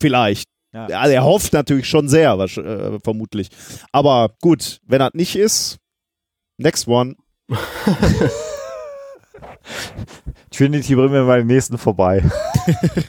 Vielleicht. 0.00 0.48
Ja. 0.88 1.00
Also 1.00 1.14
er 1.14 1.24
hofft 1.24 1.52
natürlich 1.52 1.88
schon 1.88 2.08
sehr, 2.08 2.32
äh, 2.38 2.98
vermutlich. 3.02 3.48
Aber 3.92 4.30
gut, 4.40 4.80
wenn 4.86 5.00
er 5.00 5.10
nicht 5.14 5.34
ist, 5.36 5.78
next 6.58 6.86
one. 6.88 7.14
Trinity 10.50 10.94
bringt 10.94 11.12
mir 11.12 11.24
mal 11.24 11.38
den 11.40 11.46
nächsten 11.46 11.78
vorbei. 11.78 12.22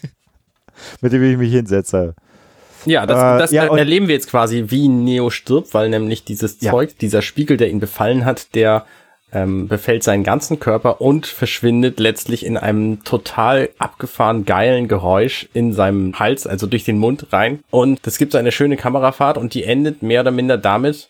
Mit 1.02 1.12
dem 1.14 1.24
ich 1.24 1.38
mich 1.38 1.52
hinsetze. 1.52 2.16
Ja, 2.86 3.06
das, 3.06 3.18
Äh, 3.18 3.40
das 3.40 3.52
ja, 3.52 3.66
er- 3.66 3.78
erleben 3.78 4.08
wir 4.08 4.16
jetzt 4.16 4.30
quasi, 4.30 4.66
wie 4.68 4.88
Neo 4.88 5.30
stirbt, 5.30 5.74
weil 5.74 5.90
nämlich 5.90 6.24
dieses 6.24 6.62
Ja. 6.62 6.72
Zeug, 6.72 6.98
dieser 7.00 7.22
Spiegel, 7.22 7.58
der 7.58 7.70
ihn 7.70 7.80
befallen 7.80 8.24
hat, 8.26 8.56
der 8.56 8.86
ähm, 9.32 9.68
befällt 9.68 10.04
seinen 10.04 10.24
ganzen 10.24 10.60
Körper 10.60 11.02
und 11.02 11.28
verschwindet 11.28 12.00
letztlich 12.00 12.46
in 12.46 12.58
einem 12.58 13.04
total 13.04 13.70
abgefahren 13.78 14.46
geilen 14.46 14.88
Geräusch 14.88 15.48
in 15.54 15.74
seinem 15.74 16.18
Hals, 16.18 16.48
also 16.48 16.68
durch 16.68 16.84
den 16.84 16.98
Mund 16.98 17.28
rein. 17.32 17.60
Und 17.70 18.06
es 18.06 18.18
gibt 18.18 18.32
so 18.32 18.38
eine 18.38 18.52
schöne 18.52 18.78
Kamerafahrt 18.78 19.38
und 19.38 19.54
die 19.54 19.64
endet 19.64 20.02
mehr 20.02 20.22
oder 20.22 20.32
minder 20.32 20.58
damit, 20.58 21.10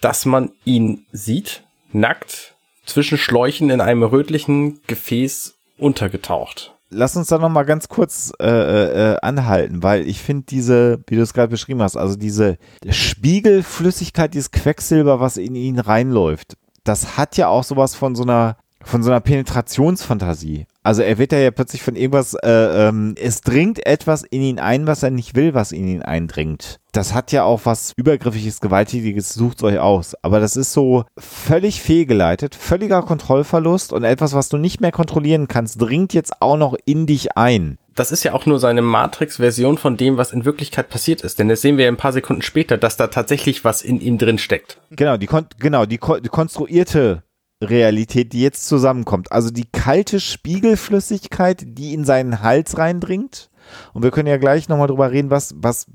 dass 0.00 0.26
man 0.26 0.50
ihn 0.64 1.06
sieht, 1.12 1.62
nackt, 1.92 2.54
zwischen 2.86 3.18
Schläuchen 3.18 3.70
in 3.70 3.80
einem 3.80 4.02
rötlichen 4.02 4.80
Gefäß 4.86 5.54
untergetaucht. 5.78 6.74
Lass 6.90 7.16
uns 7.16 7.28
da 7.28 7.36
noch 7.36 7.50
mal 7.50 7.64
ganz 7.64 7.88
kurz 7.88 8.32
äh, 8.40 8.46
äh, 8.48 9.12
äh, 9.12 9.16
anhalten, 9.20 9.82
weil 9.82 10.08
ich 10.08 10.20
finde 10.20 10.46
diese, 10.48 11.00
wie 11.06 11.16
du 11.16 11.22
es 11.22 11.34
gerade 11.34 11.50
beschrieben 11.50 11.82
hast, 11.82 11.98
also 11.98 12.16
diese 12.16 12.56
Spiegelflüssigkeit, 12.88 14.32
dieses 14.32 14.50
Quecksilber, 14.52 15.20
was 15.20 15.36
in 15.36 15.54
ihn 15.54 15.78
reinläuft, 15.78 16.56
das 16.88 17.16
hat 17.16 17.36
ja 17.36 17.48
auch 17.48 17.64
sowas 17.64 17.94
von 17.94 18.14
so 18.14 18.22
einer 18.22 18.56
von 18.84 19.02
so 19.02 19.10
einer 19.10 19.20
Penetrationsfantasie. 19.20 20.66
Also 20.82 21.02
er 21.02 21.18
wird 21.18 21.32
ja 21.32 21.50
plötzlich 21.50 21.82
von 21.82 21.96
irgendwas, 21.96 22.34
äh, 22.34 22.88
ähm, 22.88 23.14
es 23.20 23.40
dringt 23.40 23.84
etwas 23.84 24.22
in 24.22 24.40
ihn 24.40 24.58
ein, 24.58 24.86
was 24.86 25.02
er 25.02 25.10
nicht 25.10 25.34
will, 25.34 25.52
was 25.52 25.72
in 25.72 25.88
ihn 25.88 26.02
eindringt. 26.02 26.78
Das 26.92 27.12
hat 27.12 27.32
ja 27.32 27.42
auch 27.42 27.62
was 27.64 27.92
Übergriffiges, 27.96 28.60
Gewalttätiges, 28.60 29.34
sucht 29.34 29.62
euch 29.62 29.78
aus. 29.78 30.14
Aber 30.22 30.40
das 30.40 30.56
ist 30.56 30.72
so 30.72 31.04
völlig 31.18 31.82
fehlgeleitet, 31.82 32.54
völliger 32.54 33.02
Kontrollverlust 33.02 33.92
und 33.92 34.04
etwas, 34.04 34.32
was 34.32 34.48
du 34.48 34.56
nicht 34.56 34.80
mehr 34.80 34.92
kontrollieren 34.92 35.48
kannst, 35.48 35.82
dringt 35.82 36.14
jetzt 36.14 36.40
auch 36.40 36.56
noch 36.56 36.76
in 36.86 37.06
dich 37.06 37.36
ein. 37.36 37.78
Das 37.98 38.12
ist 38.12 38.24
ja 38.24 38.32
auch 38.32 38.46
nur 38.46 38.58
seine 38.58 38.82
Matrix-Version 38.82 39.78
von 39.78 39.96
dem, 39.96 40.16
was 40.16 40.32
in 40.32 40.44
Wirklichkeit 40.44 40.88
passiert 40.88 41.22
ist. 41.22 41.38
Denn 41.38 41.48
das 41.48 41.60
sehen 41.60 41.76
wir 41.76 41.84
ja 41.84 41.90
ein 41.90 41.96
paar 41.96 42.12
Sekunden 42.12 42.42
später, 42.42 42.78
dass 42.78 42.96
da 42.96 43.08
tatsächlich 43.08 43.64
was 43.64 43.82
in 43.82 44.00
ihm 44.00 44.18
drin 44.18 44.38
steckt. 44.38 44.80
Genau, 44.90 45.16
die, 45.16 45.26
kon 45.26 45.46
genau, 45.58 45.86
die, 45.86 45.98
ko 45.98 46.18
die 46.18 46.28
konstruierte 46.28 47.22
Realität, 47.62 48.32
die 48.32 48.42
jetzt 48.42 48.66
zusammenkommt. 48.68 49.32
Also 49.32 49.50
die 49.50 49.66
kalte 49.70 50.20
Spiegelflüssigkeit, 50.20 51.64
die 51.66 51.92
in 51.92 52.04
seinen 52.04 52.42
Hals 52.42 52.78
reindringt. 52.78 53.50
Und 53.92 54.02
wir 54.02 54.10
können 54.10 54.28
ja 54.28 54.36
gleich 54.36 54.68
nochmal 54.68 54.86
drüber 54.86 55.10
reden, 55.10 55.30
was, 55.30 55.54
was 55.56 55.86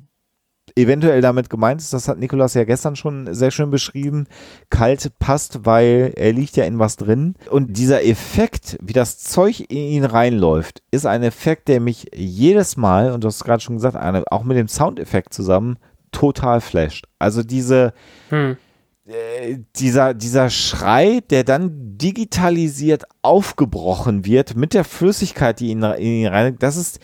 eventuell 0.76 1.22
damit 1.22 1.50
gemeint 1.50 1.82
ist. 1.82 1.94
Das 1.94 2.08
hat 2.08 2.18
Nikolas 2.18 2.54
ja 2.54 2.64
gestern 2.64 2.96
schon 2.96 3.34
sehr 3.34 3.52
schön 3.52 3.70
beschrieben. 3.70 4.28
Kalt 4.70 5.12
passt, 5.20 5.66
weil 5.66 6.14
er 6.16 6.34
liegt 6.34 6.56
ja 6.56 6.64
in 6.66 6.80
was 6.80 6.96
drin. 6.96 7.36
Und 7.50 7.78
dieser 7.78 8.06
Effekt, 8.06 8.78
wie 8.82 8.94
das 8.94 9.20
Zeug 9.20 9.60
in 9.60 9.78
ihn 9.78 10.06
reinläuft, 10.06 10.82
ist 10.92 11.06
ein 11.06 11.24
Effekt, 11.24 11.68
der 11.68 11.80
mich 11.80 12.08
jedes 12.16 12.78
Mal, 12.78 13.12
und 13.12 13.24
du 13.24 13.28
hast 13.28 13.44
gerade 13.44 13.62
schon 13.62 13.76
gesagt, 13.76 13.96
Arne, 13.96 14.24
auch 14.32 14.44
mit 14.44 14.58
dem 14.58 14.68
Soundeffekt 14.68 15.34
zusammen, 15.34 15.78
total 16.12 16.62
flasht. 16.62 17.06
Also 17.20 17.44
diese, 17.44 17.94
Hm. 18.30 18.58
äh, 19.06 19.58
dieser, 19.76 20.14
dieser 20.14 20.50
Schrei, 20.50 21.22
der 21.30 21.44
dann 21.44 21.98
digitalisiert 21.98 23.04
aufgebrochen 23.22 24.26
wird 24.26 24.56
mit 24.56 24.74
der 24.74 24.84
Flüssigkeit, 24.84 25.60
die 25.60 25.70
ihn, 25.70 25.84
in 25.84 26.04
ihn 26.04 26.28
rein, 26.28 26.58
das 26.60 26.78
ist, 26.78 27.00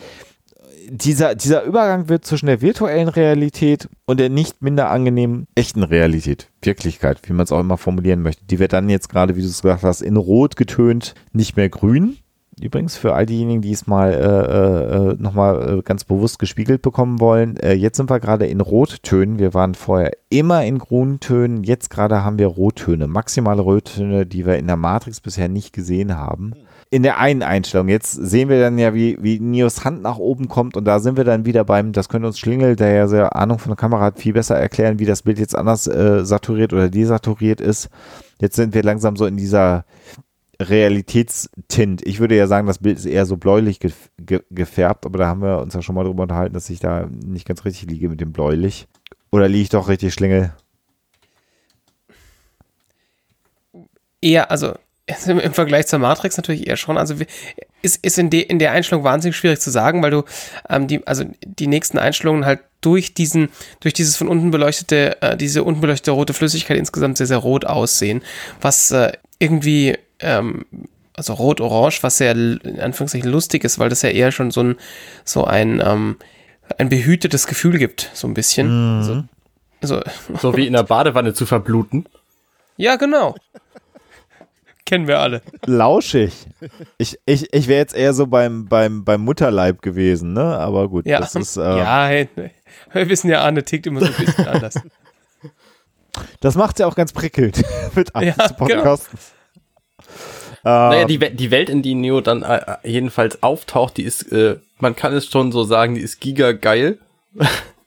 dieser, 0.88 1.34
dieser 1.34 1.64
Übergang 1.64 2.08
wird 2.08 2.24
zwischen 2.24 2.46
der 2.46 2.60
virtuellen 2.60 3.08
Realität 3.08 3.88
und 4.06 4.20
der 4.20 4.30
nicht 4.30 4.62
minder 4.62 4.90
angenehmen 4.90 5.46
echten 5.54 5.82
Realität, 5.82 6.50
Wirklichkeit, 6.62 7.20
wie 7.24 7.32
man 7.32 7.44
es 7.44 7.52
auch 7.52 7.60
immer 7.60 7.76
formulieren 7.76 8.22
möchte. 8.22 8.44
Die 8.44 8.58
wird 8.58 8.72
dann 8.72 8.88
jetzt 8.88 9.08
gerade, 9.08 9.36
wie 9.36 9.42
du 9.42 9.46
es 9.46 9.62
gesagt 9.62 9.82
hast, 9.82 10.00
in 10.00 10.16
Rot 10.16 10.56
getönt, 10.56 11.14
nicht 11.32 11.56
mehr 11.56 11.68
grün. 11.68 12.18
Übrigens 12.60 12.96
für 12.96 13.14
all 13.14 13.24
diejenigen, 13.24 13.62
die 13.62 13.72
es 13.72 13.86
mal 13.86 14.12
äh, 14.12 15.12
äh, 15.12 15.16
nochmal 15.18 15.78
äh, 15.78 15.82
ganz 15.82 16.04
bewusst 16.04 16.38
gespiegelt 16.38 16.82
bekommen 16.82 17.18
wollen, 17.18 17.56
äh, 17.56 17.72
jetzt 17.72 17.96
sind 17.96 18.10
wir 18.10 18.20
gerade 18.20 18.46
in 18.46 18.60
Rottönen. 18.60 19.38
Wir 19.38 19.54
waren 19.54 19.74
vorher 19.74 20.12
immer 20.28 20.64
in 20.64 20.78
Grüntönen. 20.78 21.64
Jetzt 21.64 21.88
gerade 21.88 22.22
haben 22.22 22.38
wir 22.38 22.48
Rottöne, 22.48 23.06
maximale 23.06 23.62
Rottöne, 23.62 24.26
die 24.26 24.44
wir 24.44 24.58
in 24.58 24.66
der 24.66 24.76
Matrix 24.76 25.20
bisher 25.20 25.48
nicht 25.48 25.72
gesehen 25.72 26.16
haben. 26.18 26.52
In 26.92 27.04
der 27.04 27.18
einen 27.18 27.44
Einstellung. 27.44 27.88
Jetzt 27.88 28.12
sehen 28.12 28.48
wir 28.48 28.58
dann 28.58 28.76
ja, 28.76 28.94
wie, 28.94 29.16
wie 29.20 29.38
Nios 29.38 29.84
Hand 29.84 30.02
nach 30.02 30.18
oben 30.18 30.48
kommt 30.48 30.76
und 30.76 30.84
da 30.84 30.98
sind 30.98 31.16
wir 31.16 31.22
dann 31.22 31.44
wieder 31.44 31.64
beim, 31.64 31.92
das 31.92 32.08
könnte 32.08 32.26
uns 32.26 32.40
Schlingel, 32.40 32.74
der 32.74 32.92
ja 32.92 33.06
sehr 33.06 33.36
Ahnung 33.36 33.60
von 33.60 33.70
der 33.70 33.76
Kamera 33.76 34.02
hat, 34.02 34.18
viel 34.18 34.32
besser 34.32 34.56
erklären, 34.56 34.98
wie 34.98 35.04
das 35.04 35.22
Bild 35.22 35.38
jetzt 35.38 35.54
anders 35.54 35.86
äh, 35.86 36.24
saturiert 36.24 36.72
oder 36.72 36.88
desaturiert 36.90 37.60
ist. 37.60 37.90
Jetzt 38.40 38.56
sind 38.56 38.74
wir 38.74 38.82
langsam 38.82 39.14
so 39.14 39.24
in 39.26 39.36
dieser 39.36 39.84
Realitätstint. 40.60 42.04
Ich 42.04 42.18
würde 42.18 42.36
ja 42.36 42.48
sagen, 42.48 42.66
das 42.66 42.78
Bild 42.78 42.98
ist 42.98 43.06
eher 43.06 43.24
so 43.24 43.36
bläulich 43.36 43.78
ge 43.78 43.92
ge 44.18 44.42
gefärbt, 44.50 45.06
aber 45.06 45.18
da 45.18 45.26
haben 45.28 45.42
wir 45.42 45.58
uns 45.60 45.74
ja 45.74 45.82
schon 45.82 45.94
mal 45.94 46.04
drüber 46.04 46.24
unterhalten, 46.24 46.54
dass 46.54 46.70
ich 46.70 46.80
da 46.80 47.08
nicht 47.24 47.46
ganz 47.46 47.64
richtig 47.64 47.88
liege 47.88 48.08
mit 48.08 48.20
dem 48.20 48.32
bläulich. 48.32 48.88
Oder 49.30 49.48
liege 49.48 49.62
ich 49.62 49.68
doch 49.68 49.88
richtig 49.88 50.12
Schlingel? 50.12 50.52
Eher, 54.20 54.50
also 54.50 54.74
im, 55.26 55.38
im 55.38 55.54
Vergleich 55.54 55.86
zur 55.86 55.98
Matrix 55.98 56.36
natürlich 56.36 56.66
eher 56.66 56.76
schon. 56.76 56.98
Also 56.98 57.14
ist, 57.82 58.04
ist 58.04 58.18
in, 58.18 58.30
de, 58.30 58.40
in 58.40 58.58
der 58.58 58.72
Einstellung 58.72 59.04
wahnsinnig 59.04 59.36
schwierig 59.36 59.60
zu 59.60 59.70
sagen, 59.70 60.02
weil 60.02 60.10
du 60.10 60.24
ähm, 60.68 60.86
die, 60.86 61.06
also 61.06 61.24
die 61.44 61.66
nächsten 61.66 61.98
Einstellungen 61.98 62.44
halt 62.44 62.60
durch 62.80 63.14
diesen, 63.14 63.50
durch 63.80 63.94
dieses 63.94 64.16
von 64.16 64.28
unten 64.28 64.50
beleuchtete, 64.50 65.20
äh, 65.22 65.36
diese 65.36 65.64
unten 65.64 65.80
beleuchtete 65.80 66.12
rote 66.12 66.32
Flüssigkeit 66.32 66.76
insgesamt 66.76 67.18
sehr, 67.18 67.26
sehr 67.26 67.38
rot 67.38 67.64
aussehen, 67.64 68.22
was 68.60 68.90
äh, 68.90 69.12
irgendwie, 69.38 69.98
ähm, 70.20 70.64
also 71.14 71.34
rot-orange, 71.34 72.02
was 72.02 72.18
sehr 72.18 72.32
in 72.32 72.80
Anführungszeichen 72.80 73.30
lustig 73.30 73.64
ist, 73.64 73.78
weil 73.78 73.88
das 73.88 74.02
ja 74.02 74.10
eher 74.10 74.32
schon 74.32 74.50
so 74.50 74.62
ein, 74.62 74.76
so 75.24 75.44
ein, 75.44 75.82
ähm, 75.84 76.16
ein 76.78 76.88
behütetes 76.88 77.46
Gefühl 77.46 77.78
gibt, 77.78 78.10
so 78.14 78.26
ein 78.26 78.34
bisschen. 78.34 78.98
Also, 79.00 79.22
also, 79.82 80.02
So 80.40 80.56
wie 80.56 80.66
in 80.66 80.72
der 80.72 80.84
Badewanne 80.84 81.34
zu 81.34 81.46
verbluten. 81.46 82.06
ja, 82.76 82.96
genau. 82.96 83.34
Kennen 84.90 85.06
wir 85.06 85.20
alle. 85.20 85.40
Lauschig. 85.66 86.32
Ich, 86.98 87.16
ich, 87.24 87.46
ich 87.54 87.68
wäre 87.68 87.78
jetzt 87.78 87.94
eher 87.94 88.12
so 88.12 88.26
beim, 88.26 88.66
beim, 88.66 89.04
beim 89.04 89.20
Mutterleib 89.20 89.82
gewesen, 89.82 90.32
ne? 90.32 90.42
Aber 90.42 90.88
gut, 90.88 91.06
Ja, 91.06 91.20
das 91.20 91.36
ist, 91.36 91.56
äh, 91.56 91.60
ja 91.78 92.06
hey, 92.06 92.28
wir 92.92 93.08
wissen 93.08 93.30
ja, 93.30 93.42
Arne 93.44 93.62
tickt 93.64 93.86
immer 93.86 94.00
so 94.00 94.06
ein 94.06 94.12
bisschen 94.14 94.48
anders. 94.48 94.74
das 96.40 96.56
macht 96.56 96.80
ja 96.80 96.88
auch 96.88 96.96
ganz 96.96 97.12
prickelnd 97.12 97.62
mit 97.94 98.16
Arne 98.16 98.34
Ja, 98.36 98.48
zu 98.48 98.54
podcasten. 98.54 99.16
Naja, 100.64 101.02
Ähm, 101.02 101.06
die, 101.06 101.36
die 101.36 101.50
Welt, 101.52 101.70
in 101.70 101.82
die 101.82 101.94
Neo 101.94 102.20
dann 102.20 102.42
äh, 102.42 102.56
äh, 102.56 102.76
jedenfalls 102.90 103.44
auftaucht, 103.44 103.96
die 103.96 104.02
ist, 104.02 104.32
äh, 104.32 104.56
man 104.80 104.96
kann 104.96 105.12
es 105.14 105.26
schon 105.26 105.52
so 105.52 105.62
sagen, 105.62 105.94
die 105.94 106.00
ist 106.00 106.20
giga 106.20 106.50
geil, 106.50 106.98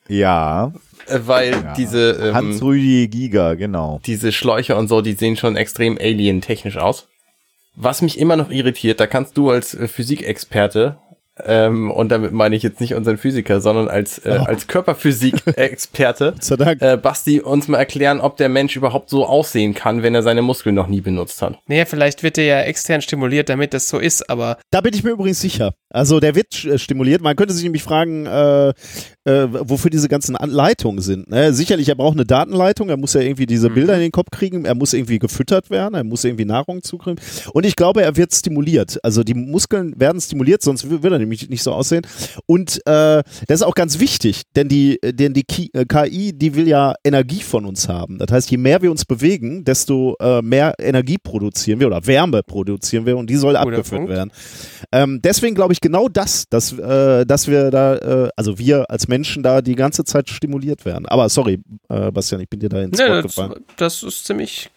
ja, 0.07 0.73
äh, 1.07 1.19
weil 1.25 1.73
diese, 1.77 2.11
ähm, 2.11 2.33
Hans-Rüdi 2.33 3.07
Giga, 3.07 3.55
genau. 3.55 3.99
diese 4.05 4.31
Schläuche 4.31 4.75
und 4.75 4.87
so, 4.87 5.01
die 5.01 5.13
sehen 5.13 5.37
schon 5.37 5.55
extrem 5.55 5.97
alien-technisch 5.97 6.77
aus. 6.77 7.07
Was 7.75 8.01
mich 8.01 8.19
immer 8.19 8.35
noch 8.35 8.51
irritiert, 8.51 8.99
da 8.99 9.07
kannst 9.07 9.37
du 9.37 9.49
als 9.49 9.73
äh, 9.73 9.87
Physikexperte, 9.87 10.97
ähm, 11.45 11.89
und 11.89 12.09
damit 12.09 12.31
meine 12.31 12.55
ich 12.55 12.61
jetzt 12.61 12.79
nicht 12.79 12.93
unseren 12.93 13.17
Physiker, 13.17 13.59
sondern 13.59 13.87
als, 13.87 14.19
äh, 14.19 14.39
als 14.45 14.67
Körperphysik-Experte, 14.67 16.35
äh, 16.79 16.95
Basti, 16.97 17.41
uns 17.41 17.67
mal 17.67 17.79
erklären, 17.79 18.21
ob 18.21 18.37
der 18.37 18.49
Mensch 18.49 18.75
überhaupt 18.75 19.09
so 19.09 19.25
aussehen 19.25 19.73
kann, 19.73 20.03
wenn 20.03 20.13
er 20.13 20.21
seine 20.21 20.43
Muskeln 20.43 20.75
noch 20.75 20.87
nie 20.87 21.01
benutzt 21.01 21.41
hat. 21.41 21.57
Naja, 21.65 21.85
vielleicht 21.85 22.21
wird 22.21 22.37
der 22.37 22.45
ja 22.45 22.61
extern 22.61 23.01
stimuliert, 23.01 23.49
damit 23.49 23.73
das 23.73 23.89
so 23.89 23.97
ist, 23.97 24.29
aber 24.29 24.59
Da 24.69 24.81
bin 24.81 24.93
ich 24.93 25.03
mir 25.03 25.11
übrigens 25.11 25.41
sicher. 25.41 25.73
Also 25.93 26.19
der 26.19 26.35
wird 26.35 26.65
äh, 26.65 26.77
stimuliert. 26.77 27.21
Man 27.21 27.35
könnte 27.35 27.53
sich 27.53 27.63
nämlich 27.63 27.83
fragen, 27.83 28.25
äh, 28.25 28.69
äh, 28.69 29.47
wofür 29.49 29.89
diese 29.89 30.09
ganzen 30.09 30.35
An- 30.35 30.49
Leitungen 30.49 31.01
sind. 31.01 31.29
Ne? 31.29 31.53
Sicherlich, 31.53 31.87
er 31.87 31.95
braucht 31.95 32.15
eine 32.17 32.25
Datenleitung. 32.25 32.89
Er 32.89 32.97
muss 32.97 33.13
ja 33.13 33.21
irgendwie 33.21 33.45
diese 33.45 33.69
Bilder 33.69 33.93
in 33.95 34.01
den 34.01 34.11
Kopf 34.11 34.27
kriegen. 34.31 34.65
Er 34.65 34.75
muss 34.75 34.93
irgendwie 34.93 35.19
gefüttert 35.19 35.69
werden. 35.69 35.93
Er 35.95 36.03
muss 36.03 36.23
irgendwie 36.25 36.45
Nahrung 36.45 36.83
zukriegen. 36.83 37.19
Und 37.53 37.65
ich 37.65 37.75
glaube, 37.75 38.01
er 38.03 38.17
wird 38.17 38.33
stimuliert. 38.33 38.99
Also 39.03 39.23
die 39.23 39.33
Muskeln 39.33 39.93
werden 39.99 40.19
stimuliert, 40.19 40.61
sonst 40.61 40.89
w- 40.89 41.01
wird 41.03 41.13
er 41.13 41.19
nämlich 41.19 41.49
nicht 41.49 41.63
so 41.63 41.71
aussehen. 41.71 42.05
Und 42.47 42.77
äh, 42.85 43.21
das 43.47 43.59
ist 43.59 43.63
auch 43.63 43.75
ganz 43.75 43.99
wichtig, 43.99 44.41
denn 44.55 44.67
die, 44.67 44.99
denn 45.03 45.33
die 45.33 45.43
Ki 45.43 45.69
äh, 45.73 45.85
die 46.33 46.55
will 46.55 46.67
ja 46.67 46.95
Energie 47.03 47.41
von 47.41 47.65
uns 47.65 47.87
haben. 47.87 48.17
Das 48.17 48.31
heißt, 48.31 48.49
je 48.51 48.57
mehr 48.57 48.81
wir 48.81 48.89
uns 48.91 49.05
bewegen, 49.05 49.63
desto 49.63 50.15
äh, 50.19 50.41
mehr 50.41 50.73
Energie 50.79 51.17
produzieren 51.21 51.79
wir 51.79 51.87
oder 51.87 52.05
Wärme 52.07 52.41
produzieren 52.43 53.05
wir 53.05 53.15
und 53.15 53.29
die 53.29 53.35
soll 53.35 53.55
abgeführt 53.55 53.89
Punkt. 54.01 54.09
werden. 54.09 54.31
Ähm, 54.91 55.19
deswegen 55.23 55.53
glaube 55.55 55.73
ich 55.73 55.81
genau 55.83 56.07
das, 56.07 56.49
dass, 56.49 56.73
äh, 56.73 57.25
dass 57.25 57.47
wir 57.47 57.69
da, 57.69 57.95
äh, 57.97 58.29
also 58.35 58.57
wir 58.57 58.89
als 58.89 59.07
Menschen 59.07 59.43
da 59.43 59.61
die 59.61 59.75
ganze 59.75 60.03
Zeit 60.03 60.29
stimuliert 60.29 60.85
werden. 60.85 61.05
Aber 61.05 61.29
sorry, 61.29 61.59
äh, 61.89 62.11
Bastian, 62.11 62.41
ich 62.41 62.49
bin 62.49 62.59
dir 62.59 62.69
da 62.69 62.81
ins 62.81 62.97
ne, 62.97 63.09
Wort 63.09 63.23
gefallen. 63.23 63.65
das 63.77 64.01
ist 64.01 64.25
ziemlich, 64.25 64.71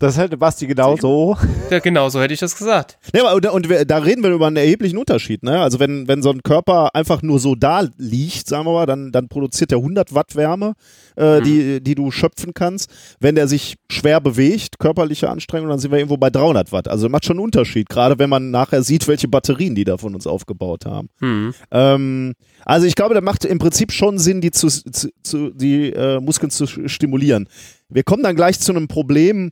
Das 0.00 0.16
hätte 0.16 0.38
Basti 0.38 0.66
genau 0.66 0.96
so. 0.96 1.36
Ja, 1.70 1.78
genau 1.78 2.08
so 2.08 2.20
hätte 2.22 2.32
ich 2.32 2.40
das 2.40 2.56
gesagt. 2.56 2.98
Ja, 3.14 3.32
und, 3.34 3.46
und 3.46 3.68
wir- 3.68 3.84
da 3.84 3.98
reden 3.98 4.22
wir 4.22 4.30
über 4.30 4.46
einen 4.46 4.56
erheblichen 4.56 4.96
Unterschied. 4.96 5.42
Ne? 5.42 5.60
Also 5.60 5.78
wenn, 5.78 6.08
wenn 6.08 6.22
so 6.22 6.30
ein 6.30 6.42
Körper 6.42 6.94
einfach 6.94 7.20
nur 7.20 7.38
so 7.38 7.54
da 7.54 7.86
liegt, 7.98 8.48
sagen 8.48 8.64
wir 8.64 8.72
mal, 8.72 8.86
dann, 8.86 9.12
dann 9.12 9.28
produziert 9.28 9.72
er 9.72 9.78
100 9.78 10.14
Watt 10.14 10.34
Wärme, 10.36 10.72
äh, 11.16 11.42
die, 11.42 11.82
die 11.82 11.94
du 11.94 12.10
schöpfen 12.10 12.54
kannst. 12.54 12.90
Wenn 13.20 13.34
der 13.34 13.46
sich 13.46 13.76
schwer 13.90 14.22
bewegt, 14.22 14.78
körperliche 14.78 15.28
Anstrengung, 15.28 15.68
dann 15.68 15.78
sind 15.78 15.90
wir 15.90 15.98
irgendwo 15.98 16.16
bei 16.16 16.30
300 16.30 16.72
Watt. 16.72 16.88
Also 16.88 17.10
macht 17.10 17.26
schon 17.26 17.36
einen 17.36 17.44
Unterschied, 17.44 17.90
gerade 17.90 18.18
wenn 18.18 18.30
man 18.30 18.50
nachher 18.50 18.82
sieht, 18.82 19.06
welche 19.06 19.28
Batterien 19.28 19.74
die 19.74 19.84
da 19.84 19.98
von 19.98 20.14
uns 20.14 20.26
aufgebaut 20.26 20.86
haben. 20.86 21.10
Hm. 21.20 21.52
Ähm, 21.70 22.32
also 22.64 22.86
ich 22.86 22.94
glaube, 22.94 23.14
da 23.14 23.20
macht 23.20 23.44
im 23.44 23.58
Prinzip 23.58 23.92
schon 23.92 24.18
Sinn, 24.18 24.40
die, 24.40 24.50
zu, 24.50 24.68
zu, 24.68 25.10
zu, 25.22 25.50
die 25.50 25.92
äh, 25.92 26.20
Muskeln 26.20 26.50
zu 26.50 26.66
stimulieren. 26.66 27.48
Wir 27.90 28.02
kommen 28.02 28.22
dann 28.22 28.34
gleich 28.34 28.58
zu 28.60 28.72
einem 28.72 28.88
Problem. 28.88 29.50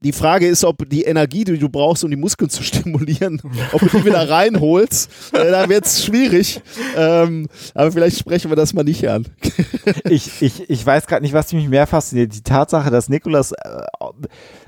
Die 0.00 0.12
Frage 0.12 0.46
ist, 0.46 0.64
ob 0.64 0.88
die 0.88 1.02
Energie, 1.02 1.42
die 1.42 1.58
du 1.58 1.68
brauchst, 1.68 2.04
um 2.04 2.10
die 2.10 2.16
Muskeln 2.16 2.48
zu 2.48 2.62
stimulieren, 2.64 3.40
ob 3.72 3.80
du 3.80 3.98
die 3.98 4.04
wieder 4.04 4.28
reinholst. 4.28 5.10
Äh, 5.32 5.50
da 5.50 5.68
wird 5.68 5.86
es 5.86 6.04
schwierig. 6.04 6.60
Ähm, 6.96 7.48
aber 7.74 7.90
vielleicht 7.90 8.18
sprechen 8.18 8.50
wir 8.50 8.56
das 8.56 8.74
mal 8.74 8.84
nicht 8.84 9.08
an. 9.08 9.26
Ich, 10.10 10.42
ich, 10.42 10.68
ich 10.68 10.84
weiß 10.84 11.06
gerade 11.06 11.22
nicht, 11.22 11.32
was 11.32 11.52
mich 11.52 11.66
mehr 11.66 11.86
fasziniert. 11.86 12.34
Die 12.34 12.42
Tatsache, 12.42 12.90
dass 12.90 13.08
Nikolas 13.08 13.52
äh, 13.52 13.80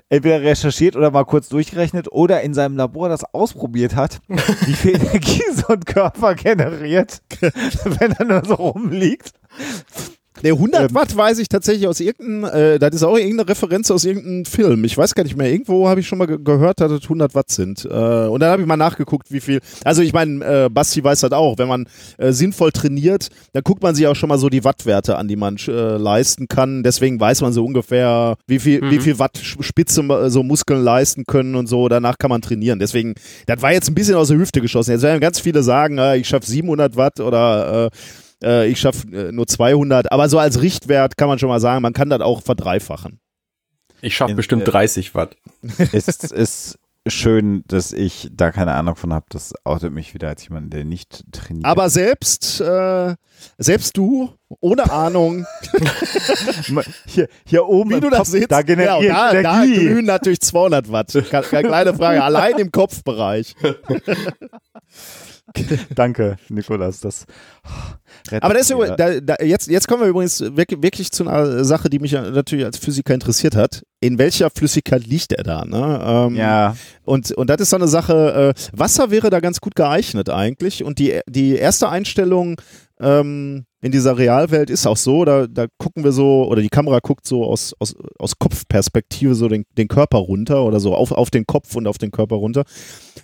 entweder 0.08 0.40
recherchiert 0.40 0.96
oder 0.96 1.10
mal 1.10 1.24
kurz 1.24 1.48
durchgerechnet 1.48 2.10
oder 2.10 2.40
in 2.40 2.54
seinem 2.54 2.76
Labor 2.76 3.08
das 3.08 3.24
ausprobiert 3.32 3.96
hat, 3.96 4.20
wie 4.28 4.72
viel 4.72 4.96
Energie 4.96 5.42
so 5.54 5.68
ein 5.68 5.84
Körper 5.84 6.34
generiert, 6.34 7.22
wenn 7.40 8.12
er 8.12 8.24
nur 8.24 8.44
so 8.44 8.54
rumliegt. 8.54 9.32
Der 10.42 10.54
100 10.54 10.90
Ähm. 10.90 10.94
Watt 10.94 11.16
weiß 11.16 11.38
ich 11.38 11.48
tatsächlich 11.48 11.86
aus 11.86 12.00
irgendeinem, 12.00 12.44
äh, 12.44 12.78
das 12.78 12.94
ist 12.94 13.02
auch 13.02 13.16
irgendeine 13.16 13.48
Referenz 13.48 13.90
aus 13.90 14.04
irgendeinem 14.04 14.44
Film. 14.44 14.84
Ich 14.84 14.96
weiß 14.96 15.14
gar 15.14 15.22
nicht 15.22 15.36
mehr. 15.36 15.50
Irgendwo 15.50 15.88
habe 15.88 16.00
ich 16.00 16.08
schon 16.08 16.18
mal 16.18 16.26
ge 16.26 16.38
gehört, 16.42 16.80
dass 16.80 16.90
es 16.90 17.02
100 17.02 17.34
Watt 17.34 17.50
sind. 17.50 17.84
Äh, 17.84 17.88
und 17.88 18.40
dann 18.40 18.50
habe 18.50 18.62
ich 18.62 18.68
mal 18.68 18.76
nachgeguckt, 18.76 19.30
wie 19.30 19.40
viel. 19.40 19.60
Also 19.84 20.02
ich 20.02 20.12
meine, 20.12 20.44
äh, 20.44 20.68
Basti 20.68 21.02
weiß 21.02 21.20
das 21.20 21.32
auch. 21.32 21.58
Wenn 21.58 21.68
man 21.68 21.86
äh, 22.18 22.32
sinnvoll 22.32 22.72
trainiert, 22.72 23.28
dann 23.52 23.62
guckt 23.62 23.82
man 23.82 23.94
sich 23.94 24.06
auch 24.06 24.16
schon 24.16 24.28
mal 24.28 24.38
so 24.38 24.48
die 24.48 24.64
Wattwerte 24.64 25.16
an, 25.16 25.28
die 25.28 25.36
man 25.36 25.56
äh, 25.68 25.96
leisten 25.96 26.48
kann. 26.48 26.82
Deswegen 26.82 27.20
weiß 27.20 27.42
man 27.42 27.52
so 27.52 27.64
ungefähr, 27.64 28.36
wie 28.46 28.58
viel, 28.58 28.82
wie 28.90 28.98
viel 28.98 29.18
Watt 29.18 29.38
Spitze 29.38 30.02
äh, 30.02 30.30
so 30.30 30.42
Muskeln 30.42 30.82
leisten 30.82 31.24
können 31.24 31.54
und 31.54 31.68
so. 31.68 31.88
Danach 31.88 32.18
kann 32.18 32.30
man 32.30 32.42
trainieren. 32.42 32.78
Deswegen, 32.78 33.14
das 33.46 33.62
war 33.62 33.72
jetzt 33.72 33.88
ein 33.88 33.94
bisschen 33.94 34.14
aus 34.14 34.28
der 34.28 34.38
Hüfte 34.38 34.60
geschossen. 34.60 34.92
Jetzt 34.92 35.02
werden 35.02 35.20
ganz 35.20 35.40
viele 35.40 35.62
sagen, 35.62 35.98
äh, 35.98 36.16
ich 36.16 36.28
schaffe 36.28 36.46
700 36.46 36.96
Watt 36.96 37.20
oder 37.20 37.86
äh, 37.86 37.90
äh, 38.42 38.66
ich 38.68 38.80
schaffe 38.80 39.06
äh, 39.08 39.32
nur 39.32 39.46
200, 39.46 40.10
aber 40.12 40.28
so 40.28 40.38
als 40.38 40.60
Richtwert 40.62 41.16
kann 41.16 41.28
man 41.28 41.38
schon 41.38 41.48
mal 41.48 41.60
sagen, 41.60 41.82
man 41.82 41.92
kann 41.92 42.10
das 42.10 42.20
auch 42.20 42.42
verdreifachen. 42.42 43.20
Ich 44.02 44.16
schaffe 44.16 44.34
bestimmt 44.34 44.62
äh, 44.62 44.70
30 44.70 45.14
Watt. 45.14 45.36
Es 45.92 46.08
ist 46.08 46.78
schön, 47.06 47.64
dass 47.66 47.92
ich 47.92 48.28
da 48.32 48.50
keine 48.50 48.72
Ahnung 48.72 48.94
von 48.96 49.12
habe. 49.12 49.24
Das 49.30 49.52
outet 49.64 49.92
mich 49.92 50.12
wieder 50.14 50.28
als 50.28 50.44
jemand, 50.44 50.72
der 50.72 50.84
nicht 50.84 51.24
trainiert. 51.32 51.64
Aber 51.64 51.88
selbst, 51.90 52.60
äh, 52.60 53.14
selbst 53.58 53.96
du, 53.96 54.30
ohne 54.60 54.90
Ahnung, 54.90 55.46
hier, 57.06 57.28
hier 57.46 57.66
oben 57.66 57.90
wie 57.90 58.00
du 58.00 58.08
Kopf, 58.10 58.18
das 58.18 58.30
sitzt, 58.30 58.52
da 58.52 58.60
generiert 58.62 59.02
ja, 59.02 59.32
da, 59.32 59.42
da 59.42 59.64
glühen 59.64 60.04
natürlich 60.04 60.40
200 60.40 60.92
Watt. 60.92 61.12
Ke- 61.12 61.22
Keine 61.42 61.68
kleine 61.68 61.94
Frage, 61.94 62.22
allein 62.22 62.58
im 62.58 62.70
Kopfbereich. 62.70 63.54
Danke, 65.94 66.36
Nikolas. 66.48 67.00
Das 67.00 67.26
rettet 68.28 68.42
Aber 68.42 68.54
das 68.54 68.70
ist, 68.70 68.78
da, 68.96 69.20
da, 69.20 69.36
jetzt, 69.42 69.68
jetzt 69.68 69.88
kommen 69.88 70.02
wir 70.02 70.08
übrigens 70.08 70.40
wirklich, 70.40 70.82
wirklich 70.82 71.12
zu 71.12 71.26
einer 71.26 71.64
Sache, 71.64 71.90
die 71.90 71.98
mich 71.98 72.12
natürlich 72.12 72.64
als 72.64 72.78
Physiker 72.78 73.14
interessiert 73.14 73.56
hat. 73.56 73.82
In 74.00 74.18
welcher 74.18 74.50
Flüssigkeit 74.50 75.06
liegt 75.06 75.32
er 75.32 75.44
da? 75.44 75.64
Ne? 75.64 76.00
Ähm, 76.02 76.36
ja, 76.36 76.76
Und, 77.04 77.32
und 77.32 77.50
das 77.50 77.60
ist 77.60 77.70
so 77.70 77.76
eine 77.76 77.88
Sache, 77.88 78.54
äh, 78.56 78.78
Wasser 78.78 79.10
wäre 79.10 79.30
da 79.30 79.40
ganz 79.40 79.60
gut 79.60 79.74
geeignet 79.74 80.30
eigentlich. 80.30 80.84
Und 80.84 80.98
die, 80.98 81.20
die 81.28 81.56
erste 81.56 81.88
Einstellung 81.88 82.60
ähm, 83.00 83.64
in 83.82 83.92
dieser 83.92 84.18
Realwelt 84.18 84.70
ist 84.70 84.86
auch 84.86 84.96
so, 84.96 85.24
da, 85.24 85.46
da 85.46 85.66
gucken 85.78 86.04
wir 86.04 86.12
so, 86.12 86.46
oder 86.46 86.60
die 86.60 86.68
Kamera 86.68 86.98
guckt 87.00 87.26
so 87.26 87.44
aus, 87.44 87.74
aus, 87.78 87.94
aus 88.18 88.38
Kopfperspektive 88.38 89.34
so 89.34 89.48
den, 89.48 89.64
den 89.78 89.88
Körper 89.88 90.18
runter 90.18 90.64
oder 90.64 90.80
so 90.80 90.94
auf, 90.94 91.12
auf 91.12 91.30
den 91.30 91.46
Kopf 91.46 91.74
und 91.76 91.86
auf 91.86 91.98
den 91.98 92.10
Körper 92.10 92.36
runter. 92.36 92.64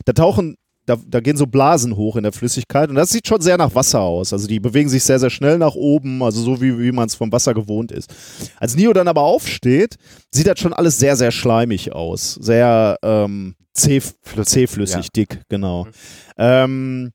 Da 0.07 0.13
tauchen, 0.13 0.57
da, 0.87 0.97
da 1.07 1.21
gehen 1.21 1.37
so 1.37 1.47
Blasen 1.47 1.97
hoch 1.97 2.17
in 2.17 2.23
der 2.23 2.33
Flüssigkeit 2.33 2.89
und 2.89 2.95
das 2.95 3.11
sieht 3.11 3.27
schon 3.27 3.41
sehr 3.41 3.59
nach 3.59 3.75
Wasser 3.75 4.01
aus. 4.01 4.33
Also 4.33 4.47
die 4.47 4.61
bewegen 4.61 4.89
sich 4.89 5.03
sehr, 5.03 5.19
sehr 5.19 5.31
schnell 5.31 5.59
nach 5.59 5.75
oben, 5.75 6.23
also 6.23 6.41
so 6.41 6.61
wie, 6.61 6.79
wie 6.79 6.93
man 6.93 7.07
es 7.07 7.15
vom 7.15 7.31
Wasser 7.33 7.55
gewohnt 7.55 7.93
ist. 7.93 8.15
Als 8.59 8.77
Neo 8.77 8.93
dann 8.93 9.09
aber 9.09 9.23
aufsteht, 9.23 9.97
sieht 10.31 10.47
das 10.47 10.61
schon 10.61 10.73
alles 10.73 10.99
sehr, 10.99 11.17
sehr 11.17 11.33
schleimig 11.33 11.93
aus. 11.93 12.35
Sehr 12.35 12.97
ähm, 13.03 13.57
zäh, 13.75 14.01
zähflüssig, 14.45 15.05
ja. 15.05 15.11
dick, 15.15 15.41
genau. 15.49 15.89
Ähm, 16.39 17.11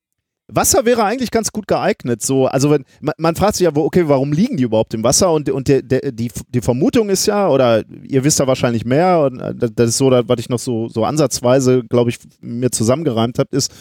Wasser 0.53 0.85
wäre 0.85 1.03
eigentlich 1.03 1.31
ganz 1.31 1.51
gut 1.51 1.67
geeignet. 1.67 2.21
So, 2.21 2.47
also 2.47 2.69
wenn 2.69 2.85
man, 2.99 3.15
man 3.17 3.35
fragt 3.35 3.55
sich 3.55 3.65
ja, 3.65 3.71
okay, 3.73 4.07
warum 4.07 4.33
liegen 4.33 4.57
die 4.57 4.63
überhaupt 4.63 4.93
im 4.93 5.03
Wasser? 5.03 5.31
Und, 5.31 5.49
und 5.49 5.67
der, 5.67 5.81
der, 5.81 6.11
die, 6.11 6.31
die 6.49 6.61
Vermutung 6.61 7.09
ist 7.09 7.25
ja, 7.25 7.49
oder 7.49 7.83
ihr 8.03 8.23
wisst 8.23 8.39
da 8.39 8.47
wahrscheinlich 8.47 8.85
mehr, 8.85 9.21
und 9.21 9.39
äh, 9.39 9.71
das 9.73 9.89
ist 9.89 9.97
so, 9.97 10.11
was 10.11 10.39
ich 10.39 10.49
noch 10.49 10.59
so, 10.59 10.89
so 10.89 11.05
ansatzweise, 11.05 11.83
glaube 11.83 12.09
ich, 12.09 12.19
mir 12.41 12.71
zusammengereimt 12.71 13.39
habe, 13.39 13.55
ist, 13.55 13.71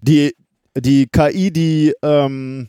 die, 0.00 0.34
die 0.76 1.06
KI, 1.06 1.50
die 1.50 1.92
ähm, 2.02 2.68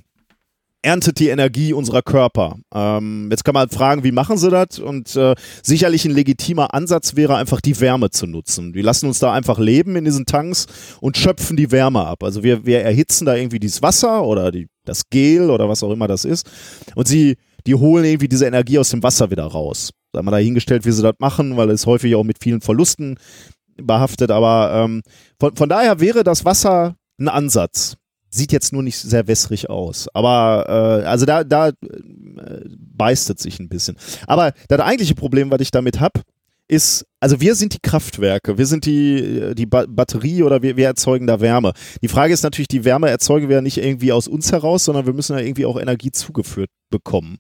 erntet 0.82 1.20
die 1.20 1.28
Energie 1.28 1.74
unserer 1.74 2.02
Körper. 2.02 2.56
Ähm, 2.74 3.28
jetzt 3.32 3.44
kann 3.44 3.54
man 3.54 3.62
halt 3.62 3.74
fragen, 3.74 4.04
wie 4.04 4.12
machen 4.12 4.38
sie 4.38 4.50
das? 4.50 4.80
Und 4.80 5.16
äh, 5.16 5.36
sicherlich 5.62 6.06
ein 6.06 6.12
legitimer 6.12 6.74
Ansatz 6.74 7.16
wäre 7.16 7.36
einfach 7.36 7.60
die 7.62 7.80
Wärme 7.80 8.10
zu 8.10 8.28
nutzen. 8.28 8.72
Die 8.72 8.82
lassen 8.82 9.08
uns 9.08 9.20
da 9.20 9.34
einfach 9.34 9.60
leben 9.60 9.96
in 9.96 10.06
diesen 10.06 10.26
Tanks 10.26 10.68
und 11.02 11.18
schöpfen 11.18 11.58
die 11.58 11.72
Wärme 11.72 12.06
ab. 12.06 12.24
Also 12.24 12.44
wir, 12.44 12.66
wir 12.66 12.82
erhitzen 12.82 13.26
da 13.26 13.36
irgendwie 13.36 13.60
dieses 13.60 13.82
Wasser 13.82 14.24
oder 14.24 14.52
die, 14.52 14.68
das 14.86 15.10
Gel 15.10 15.50
oder 15.50 15.68
was 15.68 15.84
auch 15.84 15.92
immer 15.92 16.08
das 16.08 16.24
ist. 16.24 16.50
Und 16.96 17.08
sie, 17.08 17.36
die 17.68 17.76
holen 17.76 18.06
irgendwie 18.06 18.30
diese 18.30 18.46
Energie 18.46 18.80
aus 18.80 18.90
dem 18.90 19.04
Wasser 19.04 19.32
wieder 19.32 19.46
raus. 19.46 19.92
Da 20.14 20.20
haben 20.20 20.26
wir 20.28 20.32
dahingestellt, 20.32 20.86
wie 20.86 20.92
sie 20.92 21.04
das 21.04 21.16
machen, 21.20 21.58
weil 21.58 21.70
es 21.72 21.86
häufig 21.86 22.16
auch 22.16 22.24
mit 22.24 22.38
vielen 22.42 22.62
Verlusten 22.62 23.18
behaftet. 23.76 24.32
Aber 24.32 24.72
ähm, 24.74 25.02
von, 25.40 25.56
von 25.56 25.70
daher 25.70 26.00
wäre 26.00 26.24
das 26.24 26.46
Wasser 26.46 26.96
ein 27.20 27.28
Ansatz. 27.28 27.98
Sieht 28.30 28.52
jetzt 28.52 28.74
nur 28.74 28.84
nicht 28.84 28.98
sehr 28.98 29.28
wässrig 29.28 29.70
aus. 29.70 30.08
Aber 30.14 31.02
äh, 31.04 31.06
also 31.06 31.26
da, 31.26 31.44
da 31.44 31.70
äh, 31.70 31.74
beißt 32.78 33.30
es 33.30 33.42
sich 33.42 33.60
ein 33.60 33.70
bisschen. 33.70 33.98
Aber 34.28 34.54
das 34.68 34.80
eigentliche 34.80 35.16
Problem, 35.16 35.50
was 35.52 35.62
ich 35.62 35.72
damit 35.72 36.00
habe, 36.00 36.22
ist, 36.70 37.06
also 37.20 37.42
wir 37.42 37.56
sind 37.56 37.74
die 37.74 37.80
Kraftwerke, 37.82 38.58
wir 38.58 38.68
sind 38.68 38.86
die, 38.86 39.54
die 39.56 39.66
ba 39.66 39.86
Batterie 39.90 40.44
oder 40.44 40.62
wir, 40.62 40.78
wir 40.78 40.86
erzeugen 40.86 41.26
da 41.26 41.42
Wärme. 41.42 41.74
Die 42.02 42.08
Frage 42.08 42.34
ist 42.34 42.44
natürlich, 42.44 42.68
die 42.68 42.86
Wärme 42.86 43.10
erzeugen 43.10 43.50
wir 43.50 43.58
ja 43.58 43.62
nicht 43.62 43.78
irgendwie 43.78 44.12
aus 44.12 44.28
uns 44.28 44.52
heraus, 44.52 44.86
sondern 44.86 45.08
wir 45.08 45.14
müssen 45.14 45.36
ja 45.36 45.44
irgendwie 45.44 45.66
auch 45.66 45.80
Energie 45.80 46.12
zugeführt 46.12 46.70
bekommen. 46.92 47.40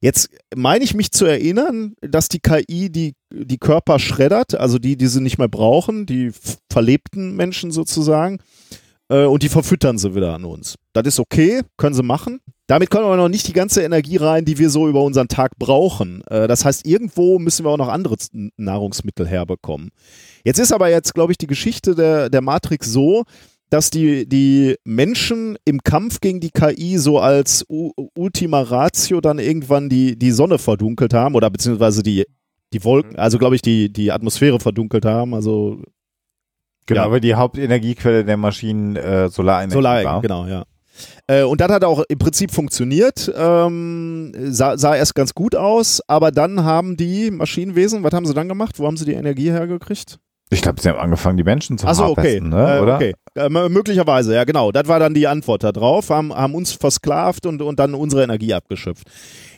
Jetzt 0.00 0.30
meine 0.54 0.84
ich 0.84 0.94
mich 0.94 1.12
zu 1.12 1.24
erinnern, 1.24 1.94
dass 2.00 2.28
die 2.28 2.40
KI 2.40 2.90
die, 2.90 3.14
die 3.32 3.58
Körper 3.58 3.98
schreddert, 3.98 4.54
also 4.54 4.78
die, 4.78 4.96
die 4.96 5.06
sie 5.06 5.20
nicht 5.20 5.38
mehr 5.38 5.48
brauchen, 5.48 6.06
die 6.06 6.30
verlebten 6.70 7.36
Menschen 7.36 7.70
sozusagen, 7.70 8.38
äh, 9.14 9.26
und 9.26 9.42
die 9.42 9.48
verfüttern 9.48 9.98
sie 9.98 10.14
wieder 10.14 10.34
an 10.34 10.44
uns. 10.44 10.76
Das 10.92 11.06
ist 11.06 11.20
okay, 11.20 11.62
können 11.76 11.94
sie 11.94 12.02
machen. 12.02 12.40
Damit 12.66 12.90
kommt 12.90 13.04
aber 13.04 13.16
noch 13.16 13.28
nicht 13.28 13.46
die 13.46 13.52
ganze 13.52 13.82
Energie 13.82 14.16
rein, 14.16 14.44
die 14.44 14.58
wir 14.58 14.70
so 14.70 14.88
über 14.88 15.02
unseren 15.02 15.28
Tag 15.28 15.52
brauchen. 15.58 16.22
Äh, 16.26 16.48
das 16.48 16.64
heißt, 16.64 16.86
irgendwo 16.86 17.38
müssen 17.38 17.64
wir 17.64 17.70
auch 17.70 17.78
noch 17.78 17.88
andere 17.88 18.16
Nahrungsmittel 18.56 19.26
herbekommen. 19.26 19.90
Jetzt 20.44 20.58
ist 20.58 20.72
aber 20.72 20.90
jetzt, 20.90 21.14
glaube 21.14 21.32
ich, 21.32 21.38
die 21.38 21.46
Geschichte 21.46 21.94
der, 21.94 22.30
der 22.30 22.40
Matrix 22.40 22.90
so, 22.90 23.24
dass 23.70 23.90
die, 23.90 24.28
die 24.28 24.76
Menschen 24.84 25.56
im 25.64 25.82
Kampf 25.82 26.20
gegen 26.20 26.40
die 26.40 26.50
KI 26.50 26.98
so 26.98 27.18
als 27.18 27.64
U 27.68 27.92
Ultima 28.14 28.60
Ratio 28.62 29.20
dann 29.20 29.38
irgendwann 29.38 29.88
die, 29.88 30.18
die 30.18 30.30
Sonne 30.30 30.58
verdunkelt 30.58 31.12
haben 31.12 31.34
oder 31.34 31.50
beziehungsweise 31.50 32.02
die, 32.02 32.24
die 32.72 32.84
Wolken, 32.84 33.16
also 33.16 33.38
glaube 33.38 33.56
ich, 33.56 33.62
die, 33.62 33.92
die 33.92 34.12
Atmosphäre 34.12 34.60
verdunkelt 34.60 35.04
haben, 35.04 35.34
also 35.34 35.82
genau, 36.86 37.04
ja. 37.04 37.10
weil 37.10 37.20
die 37.20 37.34
Hauptenergiequelle 37.34 38.24
der 38.24 38.36
Maschinen 38.36 38.96
äh, 38.96 39.28
Solarenergie 39.28 39.74
Solar, 39.74 40.04
war. 40.04 40.20
genau, 40.22 40.46
ja. 40.46 40.64
Äh, 41.26 41.42
und 41.42 41.60
das 41.60 41.70
hat 41.70 41.84
auch 41.84 42.04
im 42.08 42.18
Prinzip 42.18 42.52
funktioniert, 42.52 43.32
ähm, 43.36 44.32
sah, 44.52 44.76
sah 44.76 44.94
erst 44.94 45.14
ganz 45.14 45.34
gut 45.34 45.56
aus, 45.56 46.00
aber 46.06 46.30
dann 46.30 46.64
haben 46.64 46.96
die 46.96 47.30
Maschinenwesen, 47.30 48.04
was 48.04 48.12
haben 48.12 48.26
sie 48.26 48.34
dann 48.34 48.48
gemacht? 48.48 48.78
Wo 48.78 48.86
haben 48.86 48.96
sie 48.96 49.04
die 49.04 49.14
Energie 49.14 49.50
hergekriegt? 49.50 50.18
Ich 50.50 50.62
glaube, 50.62 50.80
sie 50.80 50.88
haben 50.88 50.98
angefangen, 50.98 51.36
die 51.36 51.42
Menschen 51.42 51.78
zu 51.78 51.86
Achso, 51.86 52.06
okay. 52.06 52.40
ne? 52.40 52.76
äh, 52.76 52.80
oder? 52.80 52.96
okay. 52.96 53.14
Äh, 53.34 53.48
möglicherweise, 53.48 54.34
ja, 54.34 54.44
genau. 54.44 54.70
Das 54.70 54.86
war 54.86 55.00
dann 55.00 55.14
die 55.14 55.26
Antwort 55.26 55.64
darauf. 55.64 56.10
Haben, 56.10 56.32
haben 56.32 56.54
uns 56.54 56.72
versklavt 56.72 57.46
und, 57.46 57.60
und 57.62 57.80
dann 57.80 57.94
unsere 57.94 58.22
Energie 58.22 58.54
abgeschöpft. 58.54 59.08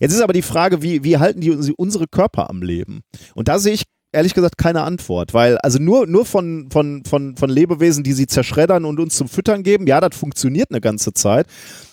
Jetzt 0.00 0.14
ist 0.14 0.22
aber 0.22 0.32
die 0.32 0.42
Frage, 0.42 0.82
wie, 0.82 1.04
wie 1.04 1.18
halten 1.18 1.40
die 1.40 1.50
uns- 1.50 1.70
unsere 1.76 2.06
Körper 2.06 2.48
am 2.48 2.62
Leben? 2.62 3.00
Und 3.34 3.48
da 3.48 3.58
sehe 3.58 3.74
ich 3.74 3.82
ehrlich 4.12 4.34
gesagt 4.34 4.58
keine 4.58 4.82
Antwort, 4.82 5.34
weil 5.34 5.58
also 5.58 5.78
nur, 5.78 6.06
nur 6.06 6.24
von, 6.24 6.68
von, 6.70 7.04
von, 7.04 7.36
von 7.36 7.50
Lebewesen, 7.50 8.04
die 8.04 8.12
sie 8.12 8.26
zerschreddern 8.26 8.84
und 8.84 8.98
uns 9.00 9.16
zum 9.16 9.28
Füttern 9.28 9.62
geben, 9.62 9.86
ja, 9.86 10.00
das 10.00 10.16
funktioniert 10.16 10.70
eine 10.70 10.80
ganze 10.80 11.12
Zeit. 11.12 11.46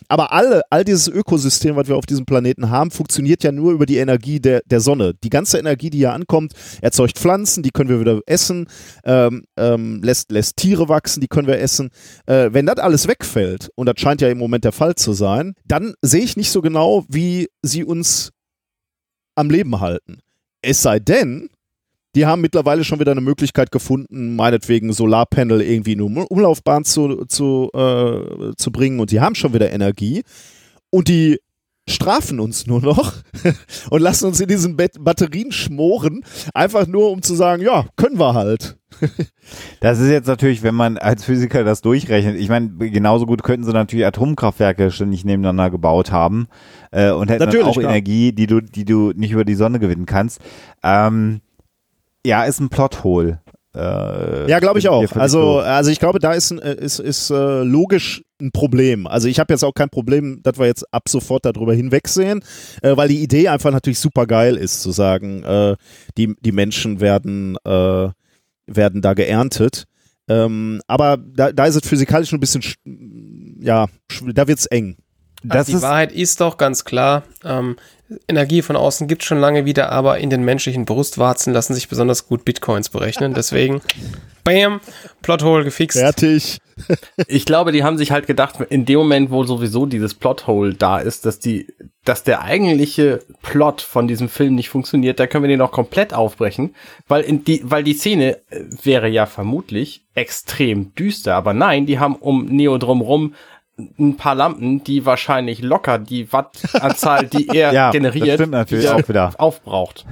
Aber 0.08 0.32
alle, 0.32 0.62
all 0.70 0.84
dieses 0.84 1.08
Ökosystem, 1.08 1.76
was 1.76 1.88
wir 1.88 1.96
auf 1.96 2.06
diesem 2.06 2.26
Planeten 2.26 2.70
haben, 2.70 2.92
funktioniert 2.92 3.44
ja 3.44 3.52
nur 3.52 3.72
über 3.72 3.86
die 3.86 3.98
Energie 3.98 4.40
der, 4.40 4.62
der 4.66 4.80
Sonne. 4.80 5.14
Die 5.24 5.30
ganze 5.30 5.58
Energie, 5.58 5.90
die 5.90 6.00
hier 6.00 6.14
ankommt, 6.14 6.54
erzeugt 6.82 7.18
Pflanzen, 7.18 7.64
die 7.64 7.72
können 7.72 7.90
wir 7.90 8.00
wieder 8.00 8.20
essen, 8.26 8.68
ähm, 9.06 9.46
ähm, 9.58 10.02
lässt, 10.04 10.32
lässt 10.32 10.58
Tiere 10.58 10.90
wachsen, 10.90 11.22
die 11.22 11.28
können 11.28 11.48
wir 11.48 11.60
essen. 11.60 11.90
Äh, 12.26 12.50
wenn 12.52 12.66
das 12.66 12.78
alles 12.78 13.08
wegfällt, 13.08 13.70
und 13.76 13.88
das 13.88 13.96
scheint 13.98 14.22
ja 14.22 14.30
im 14.30 14.38
Moment 14.38 14.66
der 14.66 14.72
Fall 14.72 14.96
zu 14.96 15.14
sein, 15.14 15.56
dann 15.66 15.94
sehe 16.02 16.24
ich 16.24 16.38
nicht 16.38 16.52
so 16.52 16.62
genau, 16.62 17.06
wie 17.08 17.48
sie 17.62 17.84
uns 17.84 18.32
am 19.36 19.50
Leben 19.50 19.80
halten. 19.80 20.20
Es 20.62 20.82
sei 20.82 21.00
denn, 21.00 21.50
die 22.16 22.26
haben 22.26 22.42
mittlerweile 22.42 22.84
schon 22.84 23.00
wieder 23.00 23.12
eine 23.12 23.22
Möglichkeit 23.22 23.72
gefunden, 23.72 24.36
meinetwegen 24.36 24.94
Solarpanel 24.94 25.62
irgendwie 25.62 25.94
in 25.94 26.02
eine 26.02 26.28
Umlaufbahn 26.28 26.86
zu, 26.86 27.26
zu, 27.26 27.70
äh, 27.74 28.54
zu 28.56 28.72
bringen 28.72 29.00
und 29.00 29.12
die 29.12 29.22
haben 29.22 29.36
schon 29.36 29.54
wieder 29.54 29.72
Energie 29.72 30.24
und 30.92 31.08
die 31.08 31.40
strafen 31.90 32.40
uns 32.40 32.66
nur 32.66 32.82
noch 32.82 33.14
und 33.90 34.02
lassen 34.02 34.26
uns 34.26 34.40
in 34.40 34.48
diesen 34.48 34.78
Batterien 34.78 35.52
schmoren, 35.52 36.24
einfach 36.54 36.88
nur 36.88 37.12
um 37.12 37.22
zu 37.22 37.36
sagen, 37.36 37.62
ja, 37.62 37.86
können 37.96 38.20
wir 38.20 38.34
halt. 38.34 38.78
Das 39.82 40.00
ist 40.00 40.10
jetzt 40.10 40.28
natürlich, 40.28 40.64
wenn 40.64 40.76
man 40.76 40.98
als 40.98 41.26
Physiker 41.26 41.66
das 41.66 41.82
durchrechnet, 41.82 42.38
ich 42.38 42.48
meine, 42.48 42.70
genauso 42.70 43.26
gut 43.26 43.44
könnten 43.44 43.66
sie 43.66 43.74
natürlich 43.74 44.06
Atomkraftwerke 44.06 44.92
ständig 44.92 45.26
nebeneinander 45.26 45.70
gebaut 45.70 46.12
haben 46.12 46.48
äh, 46.92 47.12
und 47.12 47.30
hätten 47.30 47.52
dann 47.52 47.64
auch 47.64 47.78
klar. 47.78 47.90
Energie, 47.90 48.32
die 48.32 48.48
du, 48.48 48.62
die 48.62 48.86
du 48.86 49.12
nicht 49.14 49.32
über 49.32 49.44
die 49.44 49.56
Sonne 49.56 49.80
gewinnen 49.80 50.06
kannst. 50.06 50.40
Ähm, 50.84 51.42
ja, 52.26 52.44
ist 52.46 52.60
ein 52.60 52.70
Plothole. 52.70 53.42
Äh, 53.76 54.50
Ja, 54.50 54.60
glaube 54.60 54.78
ich 54.80 54.88
auch. 54.88 55.16
Also, 55.16 55.60
also 55.60 55.90
ich 55.90 56.00
glaube, 56.00 56.20
da 56.20 56.34
ist, 56.34 56.52
ein, 56.52 56.60
äh, 56.60 56.76
ist, 56.76 57.00
ist 57.00 57.32
äh, 57.32 57.64
logisch 57.64 58.24
ein 58.40 58.52
Problem. 58.52 59.08
Also 59.08 59.28
ich 59.28 59.40
habe 59.40 59.52
jetzt 59.54 59.64
auch 59.64 59.74
kein 59.74 59.90
Problem, 59.90 60.42
dass 60.44 60.60
wir 60.60 60.68
jetzt 60.68 60.86
ab 60.94 61.10
sofort 61.10 61.46
darüber 61.46 61.74
hinwegsehen, 61.74 62.44
äh, 62.84 62.96
weil 62.96 63.08
die 63.08 63.24
Idee 63.24 63.48
einfach 63.48 63.72
natürlich 63.72 64.00
super 64.00 64.28
geil 64.28 64.58
ist, 64.58 64.82
zu 64.84 64.92
sagen, 64.92 65.44
äh, 65.44 65.76
die, 66.18 66.36
die 66.42 66.52
Menschen 66.52 67.00
werden, 67.00 67.58
äh, 67.66 68.10
werden 68.68 69.02
da 69.02 69.14
geerntet. 69.16 69.86
Ähm, 70.30 70.80
aber 70.88 71.18
da, 71.18 71.52
da 71.52 71.66
ist 71.66 71.76
es 71.76 71.88
physikalisch 71.88 72.32
ein 72.32 72.40
bisschen, 72.40 72.62
sch- 72.62 72.78
ja, 73.60 73.88
sch- 74.12 74.32
da 74.34 74.48
wird's 74.48 74.68
eng. 74.68 74.98
das 75.44 75.58
also 75.58 75.72
die 75.72 75.76
ist, 75.78 75.82
Wahrheit 75.84 76.12
ist 76.14 76.40
doch 76.42 76.58
ganz 76.58 76.86
klar, 76.86 77.24
ähm, 77.44 77.76
Energie 78.28 78.62
von 78.62 78.76
außen 78.76 79.08
gibt 79.08 79.24
schon 79.24 79.40
lange 79.40 79.66
wieder, 79.66 79.92
aber 79.92 80.20
in 80.20 80.30
den 80.30 80.44
menschlichen 80.44 80.86
Brustwarzen 80.86 81.54
lassen 81.54 81.74
sich 81.74 81.90
besonders 81.90 82.28
gut 82.28 82.46
Bitcoins 82.46 82.90
berechnen. 82.90 83.34
Deswegen, 83.36 83.82
bam, 84.44 84.82
Plothole 85.22 85.64
gefixt. 85.64 86.00
Fertig. 86.00 86.60
Ich 87.28 87.46
glaube, 87.46 87.72
die 87.72 87.84
haben 87.84 88.00
sich 88.00 88.12
halt 88.12 88.26
gedacht, 88.26 88.56
in 88.70 88.86
dem 88.86 88.98
Moment, 88.98 89.30
wo 89.30 89.44
sowieso 89.44 89.86
dieses 89.86 90.16
Plothole 90.16 90.74
da 90.74 90.98
ist, 90.98 91.24
dass 91.24 91.38
die, 91.38 91.68
dass 92.04 92.24
der 92.24 92.42
eigentliche 92.42 93.22
Plot 93.44 93.82
von 93.82 94.08
diesem 94.08 94.28
Film 94.28 94.56
nicht 94.56 94.70
funktioniert, 94.70 95.20
da 95.20 95.28
können 95.28 95.44
wir 95.44 95.50
den 95.50 95.60
noch 95.60 95.72
komplett 95.72 96.16
aufbrechen, 96.16 96.76
weil 97.08 97.22
in 97.22 97.44
die, 97.44 97.62
weil 97.64 97.84
die 97.84 97.94
Szene 97.94 98.38
äh, 98.50 98.64
wäre 98.82 99.08
ja 99.08 99.28
vermutlich 99.28 100.04
extrem 100.16 100.96
düster, 100.96 101.36
aber 101.36 101.54
nein, 101.54 101.86
die 101.86 102.00
haben 102.00 102.16
um 102.16 102.46
Neo 102.46 102.80
drumrum 102.80 103.36
ein 103.78 104.18
paar 104.18 104.36
Lampen, 104.36 104.84
die 104.84 105.06
wahrscheinlich 105.06 105.62
locker 105.62 105.98
die 106.00 106.32
Wattanzahl, 106.32 107.28
die 107.28 107.48
er 107.58 107.74
Ja, 107.74 107.92
generiert, 107.92 108.40
wieder 108.40 108.96
auch 108.96 109.08
wieder. 109.10 109.32
aufbraucht. 109.38 110.06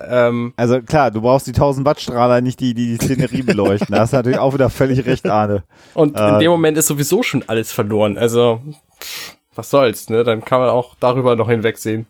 Ähm, 0.00 0.52
also 0.56 0.82
klar, 0.82 1.10
du 1.12 1.20
brauchst 1.22 1.46
die 1.46 1.52
1000 1.52 1.86
Watt 1.86 2.00
Strahler 2.00 2.40
nicht, 2.40 2.58
die 2.60 2.74
die, 2.74 2.96
die 2.98 3.04
Szenerie 3.04 3.42
beleuchten. 3.42 3.94
Da 3.94 4.00
hast 4.00 4.12
du 4.12 4.16
natürlich 4.16 4.40
auch 4.40 4.52
wieder 4.52 4.68
völlig 4.68 5.06
recht, 5.06 5.26
Arne. 5.26 5.62
Und 5.94 6.18
in 6.18 6.22
Äh, 6.34 6.38
dem 6.40 6.50
Moment 6.50 6.76
ist 6.76 6.88
sowieso 6.88 7.22
schon 7.22 7.44
alles 7.46 7.70
verloren. 7.72 8.18
Also, 8.18 8.60
was 9.54 9.70
soll's, 9.70 10.10
ne? 10.10 10.24
Dann 10.24 10.44
kann 10.44 10.58
man 10.60 10.68
auch 10.68 10.96
darüber 10.98 11.36
noch 11.36 11.48
hinwegsehen. 11.48 12.06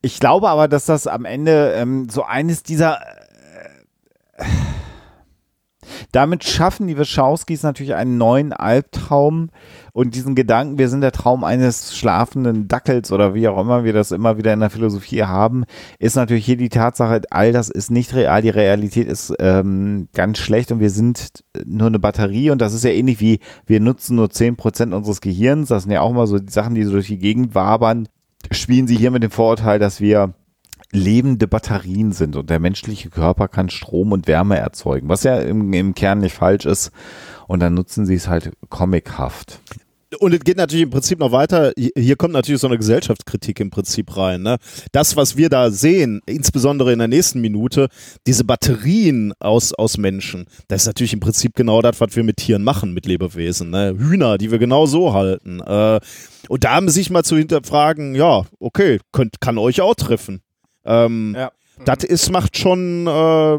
Ich 0.00 0.20
glaube 0.20 0.48
aber, 0.48 0.68
dass 0.68 0.86
das 0.86 1.06
am 1.08 1.24
Ende 1.24 1.72
ähm, 1.76 2.08
so 2.08 2.22
eines 2.22 2.62
dieser. 2.62 3.00
Äh, 4.36 4.44
damit 6.12 6.44
schaffen 6.44 6.86
die 6.86 6.98
Wachowskis 6.98 7.62
natürlich 7.62 7.94
einen 7.94 8.18
neuen 8.18 8.52
Albtraum 8.52 9.50
und 9.92 10.14
diesen 10.14 10.34
Gedanken, 10.34 10.78
wir 10.78 10.88
sind 10.88 11.00
der 11.00 11.12
Traum 11.12 11.44
eines 11.44 11.96
schlafenden 11.96 12.68
Dackels 12.68 13.12
oder 13.12 13.34
wie 13.34 13.48
auch 13.48 13.60
immer 13.60 13.84
wir 13.84 13.92
das 13.92 14.12
immer 14.12 14.36
wieder 14.36 14.52
in 14.52 14.60
der 14.60 14.70
Philosophie 14.70 15.22
haben, 15.22 15.64
ist 15.98 16.16
natürlich 16.16 16.44
hier 16.44 16.56
die 16.56 16.68
Tatsache, 16.68 17.22
all 17.30 17.52
das 17.52 17.68
ist 17.68 17.90
nicht 17.90 18.14
real, 18.14 18.42
die 18.42 18.50
Realität 18.50 19.08
ist 19.08 19.34
ähm, 19.38 20.08
ganz 20.14 20.38
schlecht 20.38 20.72
und 20.72 20.80
wir 20.80 20.90
sind 20.90 21.44
nur 21.64 21.88
eine 21.88 21.98
Batterie 21.98 22.50
und 22.50 22.60
das 22.60 22.74
ist 22.74 22.84
ja 22.84 22.90
ähnlich 22.90 23.20
wie 23.20 23.40
wir 23.66 23.80
nutzen 23.80 24.16
nur 24.16 24.26
10% 24.26 24.92
unseres 24.92 25.20
Gehirns, 25.20 25.68
das 25.68 25.84
sind 25.84 25.92
ja 25.92 26.00
auch 26.00 26.12
mal 26.12 26.26
so 26.26 26.38
die 26.38 26.52
Sachen, 26.52 26.74
die 26.74 26.84
so 26.84 26.92
durch 26.92 27.06
die 27.06 27.18
Gegend 27.18 27.54
wabern, 27.54 28.08
spielen 28.50 28.86
sie 28.86 28.96
hier 28.96 29.10
mit 29.10 29.22
dem 29.22 29.30
Vorurteil, 29.30 29.78
dass 29.78 30.00
wir 30.00 30.34
lebende 30.94 31.46
Batterien 31.46 32.12
sind 32.12 32.36
und 32.36 32.48
der 32.50 32.60
menschliche 32.60 33.10
Körper 33.10 33.48
kann 33.48 33.68
Strom 33.68 34.12
und 34.12 34.26
Wärme 34.26 34.56
erzeugen, 34.56 35.08
was 35.08 35.24
ja 35.24 35.38
im, 35.40 35.72
im 35.72 35.94
Kern 35.94 36.20
nicht 36.20 36.34
falsch 36.34 36.66
ist. 36.66 36.90
Und 37.46 37.60
dann 37.60 37.74
nutzen 37.74 38.06
sie 38.06 38.14
es 38.14 38.28
halt 38.28 38.52
comichaft. 38.70 39.60
Und 40.20 40.32
es 40.32 40.40
geht 40.40 40.56
natürlich 40.56 40.84
im 40.84 40.90
Prinzip 40.90 41.18
noch 41.18 41.32
weiter. 41.32 41.72
Hier- 41.76 42.16
kommt 42.16 42.34
natürlich 42.34 42.60
so 42.60 42.68
eine 42.68 42.78
Gesellschaftskritik 42.78 43.58
im 43.60 43.70
Prinzip 43.70 44.16
rein. 44.16 44.42
Ne? 44.42 44.58
Das, 44.92 45.16
was 45.16 45.36
wir 45.36 45.48
da 45.48 45.70
sehen, 45.72 46.20
insbesondere 46.26 46.92
in 46.92 47.00
der 47.00 47.08
nächsten 47.08 47.40
Minute, 47.40 47.88
diese 48.26 48.44
Batterien 48.44 49.32
aus, 49.40 49.74
aus 49.74 49.98
Menschen, 49.98 50.46
das 50.68 50.82
ist 50.82 50.86
natürlich 50.86 51.12
im 51.12 51.20
Prinzip 51.20 51.54
genau 51.54 51.82
das, 51.82 52.00
was 52.00 52.14
wir 52.14 52.22
mit 52.22 52.36
Tieren 52.36 52.62
machen, 52.62 52.94
mit 52.94 53.06
Lebewesen. 53.06 53.70
Ne? 53.70 53.96
Hühner, 53.98 54.38
die 54.38 54.50
wir 54.50 54.58
genau 54.58 54.86
so 54.86 55.12
halten. 55.12 55.60
Äh, 55.60 56.00
und 56.48 56.64
da 56.64 56.74
haben 56.74 56.88
sich 56.88 57.10
mal 57.10 57.24
zu 57.24 57.36
hinterfragen, 57.36 58.14
ja, 58.14 58.44
okay, 58.60 59.00
könnt, 59.12 59.40
kann 59.40 59.58
euch 59.58 59.80
auch 59.80 59.96
treffen. 59.96 60.40
Ähm, 60.84 61.34
Ja. 61.36 61.50
Das 61.84 62.04
ist, 62.04 62.30
macht 62.30 62.56
schon, 62.56 63.06
äh, 63.08 63.58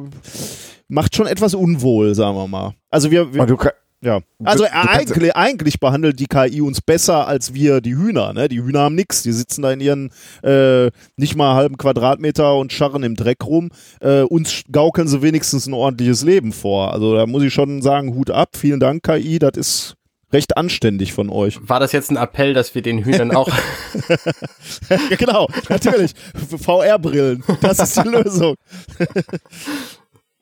macht 0.87 1.15
schon 1.15 1.27
etwas 1.27 1.53
unwohl, 1.53 2.15
sagen 2.15 2.37
wir 2.37 2.47
mal. 2.47 2.73
Also 2.89 3.11
wir, 3.11 3.33
wir 3.33 3.45
du, 3.45 3.57
ja. 4.01 4.19
Also 4.43 4.63
du 4.63 4.69
kannst- 4.69 5.11
eigentlich, 5.11 5.35
eigentlich 5.35 5.79
behandelt 5.79 6.19
die 6.19 6.27
KI 6.27 6.61
uns 6.61 6.79
besser 6.79 7.27
als 7.27 7.53
wir 7.53 7.81
die 7.81 7.95
Hühner. 7.95 8.31
Ne? 8.33 8.47
Die 8.47 8.61
Hühner 8.61 8.81
haben 8.81 8.95
nichts. 8.95 9.23
Die 9.23 9.31
sitzen 9.33 9.63
da 9.63 9.71
in 9.71 9.81
ihren 9.81 10.11
äh, 10.43 10.91
nicht 11.17 11.35
mal 11.35 11.55
halben 11.55 11.77
Quadratmeter 11.77 12.55
und 12.55 12.71
scharren 12.71 13.03
im 13.03 13.15
Dreck 13.15 13.43
rum. 13.45 13.69
Äh, 13.99 14.21
uns 14.21 14.61
gaukeln 14.71 15.07
sie 15.07 15.21
wenigstens 15.21 15.65
ein 15.67 15.73
ordentliches 15.73 16.23
Leben 16.23 16.53
vor. 16.53 16.93
Also 16.93 17.15
da 17.15 17.25
muss 17.25 17.43
ich 17.43 17.53
schon 17.53 17.81
sagen, 17.81 18.13
Hut 18.15 18.29
ab. 18.31 18.49
Vielen 18.55 18.79
Dank, 18.79 19.03
KI. 19.03 19.39
Das 19.39 19.57
ist 19.57 19.95
recht 20.31 20.57
anständig 20.57 21.13
von 21.13 21.29
euch. 21.29 21.59
War 21.67 21.79
das 21.79 21.91
jetzt 21.91 22.11
ein 22.11 22.17
Appell, 22.17 22.53
dass 22.53 22.75
wir 22.75 22.81
den 22.81 23.03
Hühnern 23.03 23.31
auch 23.35 23.49
ja, 24.89 24.97
genau, 25.17 25.47
natürlich. 25.69 26.13
VR-Brillen. 26.35 27.43
Das 27.61 27.79
ist 27.79 27.97
die 27.97 28.07
Lösung. 28.07 28.55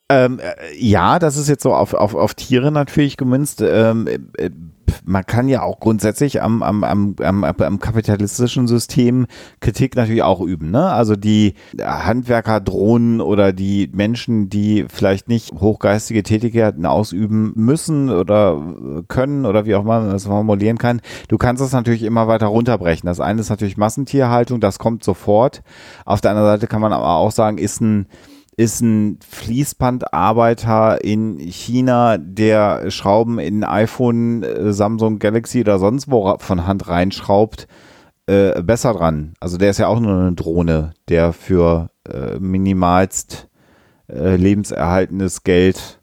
Ähm, 0.09 0.39
äh, 0.39 0.53
ja, 0.77 1.19
das 1.19 1.37
ist 1.37 1.47
jetzt 1.49 1.63
so 1.63 1.73
auf, 1.73 1.93
auf, 1.93 2.13
auf 2.13 2.33
Tiere 2.35 2.71
natürlich 2.71 3.17
gemünzt. 3.17 3.61
Ähm, 3.61 4.07
äh, 4.37 4.49
man 5.05 5.25
kann 5.25 5.47
ja 5.47 5.61
auch 5.61 5.79
grundsätzlich 5.79 6.41
am, 6.41 6.63
am, 6.63 6.83
am, 6.83 7.15
am, 7.21 7.43
am 7.43 7.79
kapitalistischen 7.79 8.67
System 8.67 9.25
Kritik 9.59 9.95
natürlich 9.95 10.23
auch 10.23 10.41
üben. 10.41 10.71
Ne? 10.71 10.91
Also 10.91 11.15
die 11.15 11.53
Handwerker, 11.81 12.59
Drohnen 12.59 13.21
oder 13.21 13.53
die 13.53 13.89
Menschen, 13.93 14.49
die 14.49 14.85
vielleicht 14.91 15.27
nicht 15.27 15.53
hochgeistige 15.53 16.23
Tätigkeiten 16.23 16.85
ausüben 16.85 17.53
müssen 17.55 18.09
oder 18.09 18.61
können 19.07 19.45
oder 19.45 19.65
wie 19.65 19.75
auch 19.75 19.83
man 19.83 20.09
das 20.09 20.25
formulieren 20.25 20.77
kann. 20.77 21.01
Du 21.27 21.37
kannst 21.37 21.61
das 21.61 21.71
natürlich 21.71 22.03
immer 22.03 22.27
weiter 22.27 22.47
runterbrechen. 22.47 23.07
Das 23.07 23.19
eine 23.19 23.41
ist 23.41 23.49
natürlich 23.49 23.77
Massentierhaltung, 23.77 24.59
das 24.59 24.79
kommt 24.79 25.03
sofort. 25.03 25.61
Auf 26.05 26.21
der 26.21 26.31
anderen 26.31 26.49
Seite 26.49 26.67
kann 26.67 26.81
man 26.81 26.93
aber 26.93 27.17
auch 27.17 27.31
sagen, 27.31 27.57
ist 27.57 27.81
ein 27.81 28.07
ist 28.55 28.81
ein 28.81 29.19
Fließbandarbeiter 29.27 31.03
in 31.03 31.39
China, 31.39 32.17
der 32.17 32.91
Schrauben 32.91 33.39
in 33.39 33.63
iPhone, 33.63 34.43
äh, 34.43 34.73
Samsung 34.73 35.19
Galaxy 35.19 35.61
oder 35.61 35.79
sonst 35.79 36.09
wo 36.11 36.37
von 36.37 36.67
Hand 36.67 36.87
reinschraubt, 36.87 37.67
äh, 38.27 38.61
besser 38.61 38.93
dran. 38.93 39.33
Also 39.39 39.57
der 39.57 39.71
ist 39.71 39.79
ja 39.79 39.87
auch 39.87 39.99
nur 39.99 40.13
eine 40.13 40.33
Drohne, 40.33 40.93
der 41.09 41.33
für 41.33 41.89
äh, 42.07 42.37
minimalst 42.39 43.49
äh, 44.07 44.35
lebenserhaltendes 44.35 45.43
Geld 45.43 46.01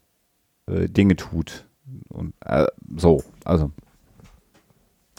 äh, 0.67 0.87
Dinge 0.89 1.15
tut. 1.15 1.67
Und 2.09 2.33
äh, 2.45 2.65
so, 2.97 3.23
also 3.45 3.71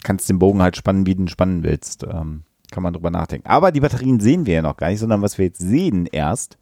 kannst 0.02 0.28
den 0.28 0.38
Bogen 0.38 0.62
halt 0.62 0.76
spannen, 0.76 1.06
wie 1.06 1.14
du 1.14 1.22
ihn 1.22 1.28
spannen 1.28 1.62
willst. 1.62 2.04
Ähm, 2.04 2.42
kann 2.70 2.82
man 2.82 2.94
drüber 2.94 3.10
nachdenken. 3.10 3.48
Aber 3.48 3.70
die 3.70 3.80
Batterien 3.80 4.18
sehen 4.18 4.46
wir 4.46 4.54
ja 4.54 4.62
noch 4.62 4.76
gar 4.76 4.88
nicht, 4.88 4.98
sondern 4.98 5.22
was 5.22 5.38
wir 5.38 5.44
jetzt 5.44 5.60
sehen 5.60 6.06
erst, 6.10 6.58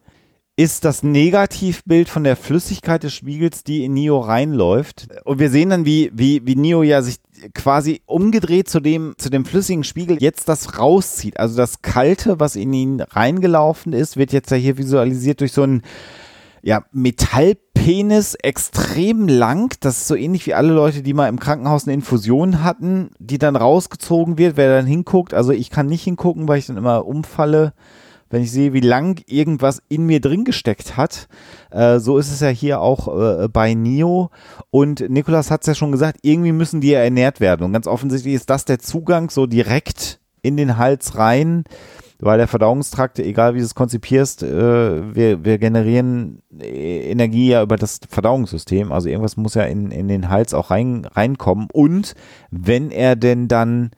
ist 0.61 0.85
das 0.85 1.01
Negativbild 1.01 2.07
von 2.07 2.23
der 2.23 2.35
Flüssigkeit 2.35 3.01
des 3.01 3.15
Spiegels, 3.15 3.63
die 3.63 3.83
in 3.83 3.95
Neo 3.95 4.19
reinläuft. 4.19 5.07
Und 5.23 5.39
wir 5.39 5.49
sehen 5.49 5.71
dann, 5.71 5.85
wie, 5.85 6.11
wie, 6.13 6.45
wie 6.45 6.55
Neo 6.55 6.83
ja 6.83 7.01
sich 7.01 7.17
quasi 7.55 8.01
umgedreht 8.05 8.69
zu 8.69 8.79
dem, 8.79 9.15
zu 9.17 9.31
dem 9.31 9.43
flüssigen 9.43 9.83
Spiegel 9.83 10.21
jetzt 10.21 10.47
das 10.49 10.77
rauszieht. 10.77 11.39
Also 11.39 11.57
das 11.57 11.81
Kalte, 11.81 12.39
was 12.39 12.55
in 12.55 12.71
ihn 12.73 13.01
reingelaufen 13.01 13.91
ist, 13.91 14.17
wird 14.17 14.33
jetzt 14.33 14.51
ja 14.51 14.57
hier 14.57 14.77
visualisiert 14.77 15.39
durch 15.39 15.51
so 15.51 15.63
ein 15.63 15.81
ja, 16.61 16.85
Metallpenis 16.91 18.35
extrem 18.35 19.27
lang. 19.27 19.73
Das 19.79 19.97
ist 19.97 20.07
so 20.09 20.15
ähnlich 20.15 20.45
wie 20.45 20.53
alle 20.53 20.73
Leute, 20.73 21.01
die 21.01 21.15
mal 21.15 21.27
im 21.27 21.39
Krankenhaus 21.39 21.85
eine 21.85 21.95
Infusion 21.95 22.63
hatten, 22.63 23.09
die 23.17 23.39
dann 23.39 23.55
rausgezogen 23.55 24.37
wird, 24.37 24.57
wer 24.57 24.77
dann 24.77 24.85
hinguckt. 24.85 25.33
Also 25.33 25.53
ich 25.53 25.71
kann 25.71 25.87
nicht 25.87 26.03
hingucken, 26.03 26.47
weil 26.47 26.59
ich 26.59 26.67
dann 26.67 26.77
immer 26.77 27.07
umfalle, 27.07 27.73
wenn 28.31 28.41
ich 28.41 28.51
sehe, 28.51 28.73
wie 28.73 28.79
lang 28.79 29.21
irgendwas 29.27 29.83
in 29.87 30.07
mir 30.07 30.19
drin 30.19 30.43
gesteckt 30.43 30.97
hat. 30.97 31.27
Äh, 31.69 31.99
so 31.99 32.17
ist 32.17 32.31
es 32.31 32.39
ja 32.39 32.49
hier 32.49 32.81
auch 32.81 33.07
äh, 33.07 33.47
bei 33.47 33.75
Nio. 33.75 34.31
Und 34.71 35.07
Nikolas 35.09 35.51
hat 35.51 35.61
es 35.61 35.67
ja 35.67 35.75
schon 35.75 35.91
gesagt, 35.91 36.19
irgendwie 36.23 36.51
müssen 36.51 36.81
die 36.81 36.89
ja 36.89 36.99
ernährt 36.99 37.39
werden. 37.39 37.63
Und 37.63 37.73
ganz 37.73 37.85
offensichtlich 37.85 38.33
ist 38.33 38.49
das 38.49 38.65
der 38.65 38.79
Zugang 38.79 39.29
so 39.29 39.45
direkt 39.45 40.19
in 40.41 40.57
den 40.57 40.77
Hals 40.77 41.17
rein 41.17 41.65
weil 42.21 42.37
der 42.37 42.47
Verdauungstrakt, 42.47 43.19
egal 43.19 43.55
wie 43.55 43.59
du 43.59 43.65
es 43.65 43.75
konzipierst, 43.75 44.43
äh, 44.43 45.15
wir, 45.15 45.43
wir 45.43 45.57
generieren 45.57 46.43
Energie 46.59 47.49
ja 47.49 47.63
über 47.63 47.77
das 47.77 47.99
Verdauungssystem. 48.07 48.91
Also 48.91 49.09
irgendwas 49.09 49.37
muss 49.37 49.55
ja 49.55 49.63
in, 49.63 49.89
in 49.89 50.07
den 50.07 50.29
Hals 50.29 50.53
auch 50.53 50.69
rein, 50.69 51.05
reinkommen. 51.05 51.67
Und 51.73 52.13
wenn 52.51 52.91
er 52.91 53.15
denn 53.15 53.47
dann 53.47 53.89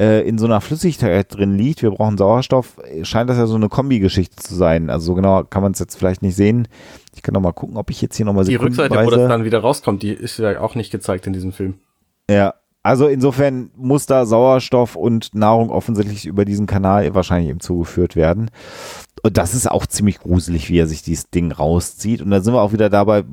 äh, 0.00 0.26
in 0.26 0.38
so 0.38 0.46
einer 0.46 0.60
Flüssigkeit 0.60 1.34
drin 1.34 1.56
liegt, 1.56 1.82
wir 1.82 1.90
brauchen 1.90 2.18
Sauerstoff, 2.18 2.80
scheint 3.02 3.30
das 3.30 3.38
ja 3.38 3.46
so 3.46 3.54
eine 3.54 3.68
Kombi-Geschichte 3.68 4.36
zu 4.36 4.54
sein. 4.54 4.90
Also 4.90 5.06
so 5.06 5.14
genau 5.14 5.44
kann 5.44 5.62
man 5.62 5.72
es 5.72 5.78
jetzt 5.78 5.96
vielleicht 5.96 6.22
nicht 6.22 6.36
sehen. 6.36 6.68
Ich 7.14 7.22
kann 7.22 7.34
noch 7.34 7.40
mal 7.40 7.52
gucken, 7.52 7.76
ob 7.76 7.90
ich 7.90 8.02
jetzt 8.02 8.16
hier 8.16 8.26
noch 8.26 8.32
mal 8.32 8.44
Die 8.44 8.56
Rückseite, 8.56 9.04
wo 9.04 9.10
das 9.10 9.28
dann 9.28 9.44
wieder 9.44 9.60
rauskommt, 9.60 10.02
die 10.02 10.12
ist 10.12 10.38
ja 10.38 10.60
auch 10.60 10.74
nicht 10.74 10.90
gezeigt 10.90 11.26
in 11.26 11.32
diesem 11.32 11.52
Film. 11.52 11.74
Ja, 12.28 12.54
also 12.82 13.06
insofern 13.06 13.70
muss 13.76 14.04
da 14.04 14.26
Sauerstoff 14.26 14.94
und 14.94 15.34
Nahrung 15.34 15.70
offensichtlich 15.70 16.26
über 16.26 16.44
diesen 16.44 16.66
Kanal 16.66 17.14
wahrscheinlich 17.14 17.48
eben 17.48 17.60
zugeführt 17.60 18.14
werden. 18.14 18.50
Und 19.22 19.38
das 19.38 19.54
ist 19.54 19.70
auch 19.70 19.86
ziemlich 19.86 20.18
gruselig, 20.18 20.68
wie 20.68 20.78
er 20.78 20.86
sich 20.86 21.02
dieses 21.02 21.30
Ding 21.30 21.50
rauszieht. 21.50 22.20
Und 22.20 22.30
da 22.30 22.42
sind 22.42 22.52
wir 22.52 22.60
auch 22.60 22.74
wieder 22.74 22.90
dabei, 22.90 23.24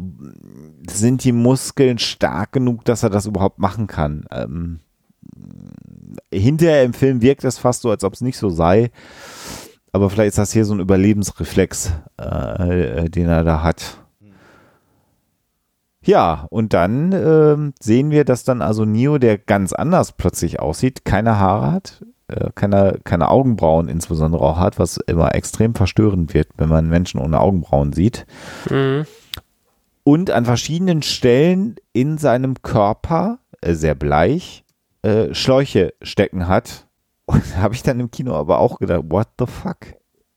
sind 0.90 1.26
die 1.26 1.34
Muskeln 1.34 1.98
stark 1.98 2.54
genug, 2.54 2.86
dass 2.86 3.04
er 3.04 3.10
das 3.10 3.26
überhaupt 3.26 3.60
machen 3.60 3.88
kann? 3.88 4.26
Ähm, 4.32 4.80
hinterher 6.32 6.84
im 6.84 6.94
Film 6.94 7.22
wirkt 7.22 7.44
es 7.44 7.58
fast 7.58 7.82
so, 7.82 7.90
als 7.90 8.04
ob 8.04 8.14
es 8.14 8.22
nicht 8.22 8.38
so 8.38 8.50
sei. 8.50 8.92
Aber 9.92 10.10
vielleicht 10.10 10.30
ist 10.30 10.38
das 10.38 10.54
hier 10.54 10.66
so 10.66 10.74
ein 10.74 10.80
Überlebensreflex, 10.80 11.92
äh, 12.18 13.10
den 13.10 13.28
er 13.28 13.44
da 13.44 13.62
hat. 13.62 13.98
Ja, 16.04 16.48
und 16.50 16.74
dann 16.74 17.12
äh, 17.12 17.72
sehen 17.80 18.10
wir, 18.10 18.26
dass 18.26 18.44
dann 18.44 18.62
also 18.62 18.86
Neo, 18.86 19.20
der 19.20 19.38
ganz 19.38 19.72
anders 19.72 20.14
plötzlich 20.14 20.60
aussieht, 20.60 21.06
keine 21.06 21.38
Haare 21.38 21.72
hat, 21.72 22.04
äh, 22.28 22.50
keine, 22.56 23.00
keine 23.04 23.30
Augenbrauen 23.30 23.88
insbesondere 23.88 24.42
auch 24.42 24.58
hat, 24.58 24.80
was 24.80 24.98
immer 24.98 25.36
extrem 25.36 25.76
verstörend 25.76 26.34
wird, 26.34 26.48
wenn 26.58 26.70
man 26.70 26.90
Menschen 26.90 27.20
ohne 27.20 27.40
Augenbrauen 27.40 27.94
sieht. 27.94 28.26
Mhm. 28.70 29.06
Und 30.04 30.32
an 30.32 30.46
verschiedenen 30.46 31.04
Stellen 31.04 31.76
in 31.94 32.18
seinem 32.18 32.56
Körper, 32.64 33.38
äh, 33.62 33.74
sehr 33.74 33.94
bleich, 33.94 34.64
äh, 35.04 35.34
Schläuche 35.34 35.94
stecken 36.02 36.48
hat. 36.48 36.88
Und 37.26 37.58
habe 37.58 37.74
ich 37.76 37.84
dann 37.84 38.00
im 38.00 38.12
Kino 38.12 38.36
aber 38.36 38.60
auch 38.60 38.80
gedacht, 38.80 39.04
what 39.08 39.28
the 39.40 39.46
fuck? 39.46 39.78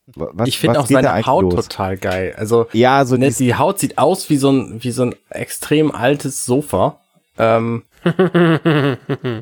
Was, 0.07 0.49
ich 0.49 0.59
finde 0.59 0.79
auch 0.81 0.87
seine 0.87 1.27
Haut 1.27 1.43
los? 1.43 1.67
total 1.69 1.97
geil. 1.97 2.35
Also 2.37 2.67
ja, 2.73 3.05
so 3.05 3.17
ne, 3.17 3.31
die 3.31 3.55
Haut 3.55 3.79
sieht 3.79 3.97
aus 3.97 4.29
wie 4.29 4.37
so 4.37 4.51
ein 4.51 4.85
wie 4.85 4.91
so 4.91 5.07
ein 5.07 5.15
extrem 5.31 5.91
altes 5.93 6.45
Sofa. 6.45 7.01
Ähm, 7.39 7.85
äh, 8.05 9.39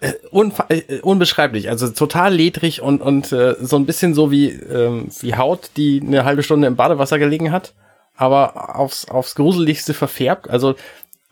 äh, 0.00 1.00
unbeschreiblich, 1.00 1.70
also 1.70 1.90
total 1.90 2.34
ledrig 2.34 2.82
und 2.82 3.00
und 3.00 3.30
äh, 3.30 3.54
so 3.60 3.76
ein 3.76 3.86
bisschen 3.86 4.14
so 4.14 4.32
wie 4.32 4.50
ähm, 4.50 5.08
wie 5.20 5.36
Haut, 5.36 5.70
die 5.76 6.02
eine 6.04 6.24
halbe 6.24 6.42
Stunde 6.42 6.66
im 6.66 6.74
Badewasser 6.76 7.20
gelegen 7.20 7.52
hat, 7.52 7.72
aber 8.16 8.76
aufs 8.76 9.08
aufs 9.08 9.36
gruseligste 9.36 9.94
verfärbt. 9.94 10.50
Also 10.50 10.74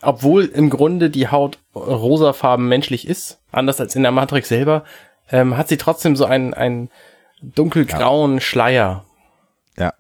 obwohl 0.02 0.44
im 0.44 0.68
Grunde 0.68 1.10
die 1.10 1.28
Haut 1.28 1.58
rosafarben 1.74 2.68
menschlich 2.68 3.06
ist, 3.06 3.40
anders 3.50 3.80
als 3.80 3.96
in 3.96 4.02
der 4.02 4.12
Matrix 4.12 4.48
selber, 4.48 4.84
ähm, 5.30 5.56
hat 5.56 5.68
sie 5.68 5.76
trotzdem 5.76 6.16
so 6.16 6.24
ein 6.24 6.52
ein 6.54 6.90
dunkelgrauen 7.40 8.34
ja. 8.34 8.40
Schleier. 8.40 9.04
Ja. 9.78 9.94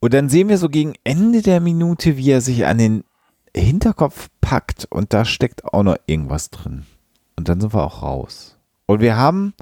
Und 0.00 0.14
dann 0.14 0.28
sehen 0.28 0.48
wir 0.48 0.58
so 0.58 0.68
gegen 0.68 0.94
Ende 1.04 1.42
der 1.42 1.60
Minute, 1.60 2.16
wie 2.16 2.30
er 2.30 2.40
sich 2.40 2.66
an 2.66 2.78
den 2.78 3.04
Hinterkopf 3.56 4.28
packt 4.40 4.86
und 4.90 5.12
da 5.12 5.24
steckt 5.24 5.64
auch 5.64 5.82
noch 5.82 5.96
irgendwas 6.06 6.50
drin. 6.50 6.84
Und 7.36 7.48
dann 7.48 7.60
sind 7.60 7.74
wir 7.74 7.82
auch 7.82 8.02
raus. 8.02 8.56
Und 8.86 9.00
wir 9.00 9.16
haben 9.16 9.54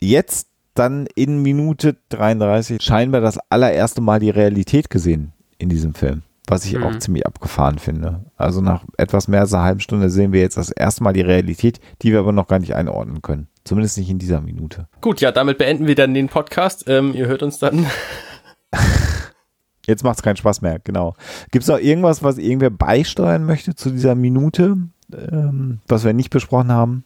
jetzt 0.00 0.48
dann 0.74 1.06
in 1.14 1.42
Minute 1.42 1.96
33 2.08 2.82
scheinbar 2.82 3.20
das 3.20 3.38
allererste 3.50 4.00
Mal 4.00 4.20
die 4.20 4.30
Realität 4.30 4.88
gesehen 4.88 5.32
in 5.58 5.68
diesem 5.68 5.94
Film 5.94 6.22
was 6.46 6.64
ich 6.64 6.74
mhm. 6.74 6.82
auch 6.84 6.98
ziemlich 6.98 7.26
abgefahren 7.26 7.78
finde. 7.78 8.24
Also 8.36 8.60
nach 8.60 8.84
etwas 8.96 9.28
mehr 9.28 9.40
als 9.40 9.54
einer 9.54 9.62
halben 9.62 9.80
Stunde 9.80 10.10
sehen 10.10 10.32
wir 10.32 10.40
jetzt 10.40 10.56
das 10.56 10.70
erste 10.70 11.04
Mal 11.04 11.12
die 11.12 11.20
Realität, 11.20 11.80
die 12.02 12.12
wir 12.12 12.18
aber 12.18 12.32
noch 12.32 12.48
gar 12.48 12.58
nicht 12.58 12.74
einordnen 12.74 13.22
können. 13.22 13.48
Zumindest 13.64 13.96
nicht 13.98 14.10
in 14.10 14.18
dieser 14.18 14.40
Minute. 14.40 14.88
Gut, 15.00 15.20
ja, 15.20 15.30
damit 15.30 15.58
beenden 15.58 15.86
wir 15.86 15.94
dann 15.94 16.14
den 16.14 16.28
Podcast. 16.28 16.84
Ähm, 16.88 17.14
ihr 17.14 17.26
hört 17.26 17.42
uns 17.42 17.58
dann. 17.58 17.86
Jetzt 19.86 20.04
macht 20.04 20.16
es 20.16 20.22
keinen 20.22 20.36
Spaß 20.36 20.62
mehr, 20.62 20.78
genau. 20.78 21.14
Gibt 21.50 21.62
es 21.64 21.68
noch 21.68 21.78
irgendwas, 21.78 22.22
was 22.22 22.38
irgendwer 22.38 22.70
beisteuern 22.70 23.44
möchte 23.44 23.74
zu 23.74 23.90
dieser 23.90 24.14
Minute, 24.14 24.76
ähm, 25.12 25.80
was 25.88 26.04
wir 26.04 26.12
nicht 26.12 26.30
besprochen 26.30 26.70
haben? 26.70 27.04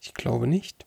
Ich 0.00 0.12
glaube 0.14 0.46
nicht. 0.46 0.84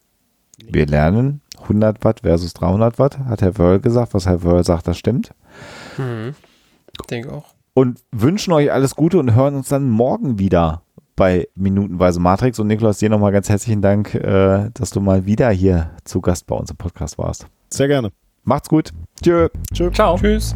Wir 0.58 0.86
lernen 0.86 1.42
100 1.64 2.04
Watt 2.04 2.22
versus 2.22 2.54
300 2.54 3.00
Watt, 3.00 3.20
hat 3.20 3.42
Herr 3.42 3.58
Wörl 3.58 3.80
gesagt. 3.80 4.14
Was 4.14 4.26
Herr 4.26 4.44
Wörl 4.44 4.64
sagt, 4.64 4.88
das 4.88 4.98
stimmt. 4.98 5.32
Hm. 5.98 6.36
Ich 6.94 7.08
denke 7.08 7.34
auch 7.34 7.55
und 7.76 8.00
wünschen 8.12 8.54
euch 8.54 8.72
alles 8.72 8.96
Gute 8.96 9.20
und 9.20 9.36
hören 9.36 9.54
uns 9.54 9.68
dann 9.68 9.90
morgen 9.90 10.40
wieder 10.40 10.82
bei 11.16 11.48
Minutenweise 11.56 12.20
Matrix. 12.20 12.58
Und 12.58 12.68
Niklas, 12.68 12.98
dir 12.98 13.10
nochmal 13.10 13.32
ganz 13.32 13.50
herzlichen 13.50 13.82
Dank, 13.82 14.16
äh, 14.16 14.70
dass 14.74 14.90
du 14.90 15.02
mal 15.02 15.26
wieder 15.26 15.50
hier 15.52 15.92
zu 16.04 16.22
Gast 16.22 16.48
bei 16.48 16.56
uns 16.56 16.72
im 16.72 16.78
Podcast 16.78 17.18
warst. 17.18 17.48
Sehr 17.70 17.88
gerne. 17.88 18.12
Macht's 18.44 18.70
gut. 18.70 18.92
Tschö. 19.22 19.50
Tschö. 19.74 19.92
Ciao. 19.92 20.18
Tschüss. 20.18 20.56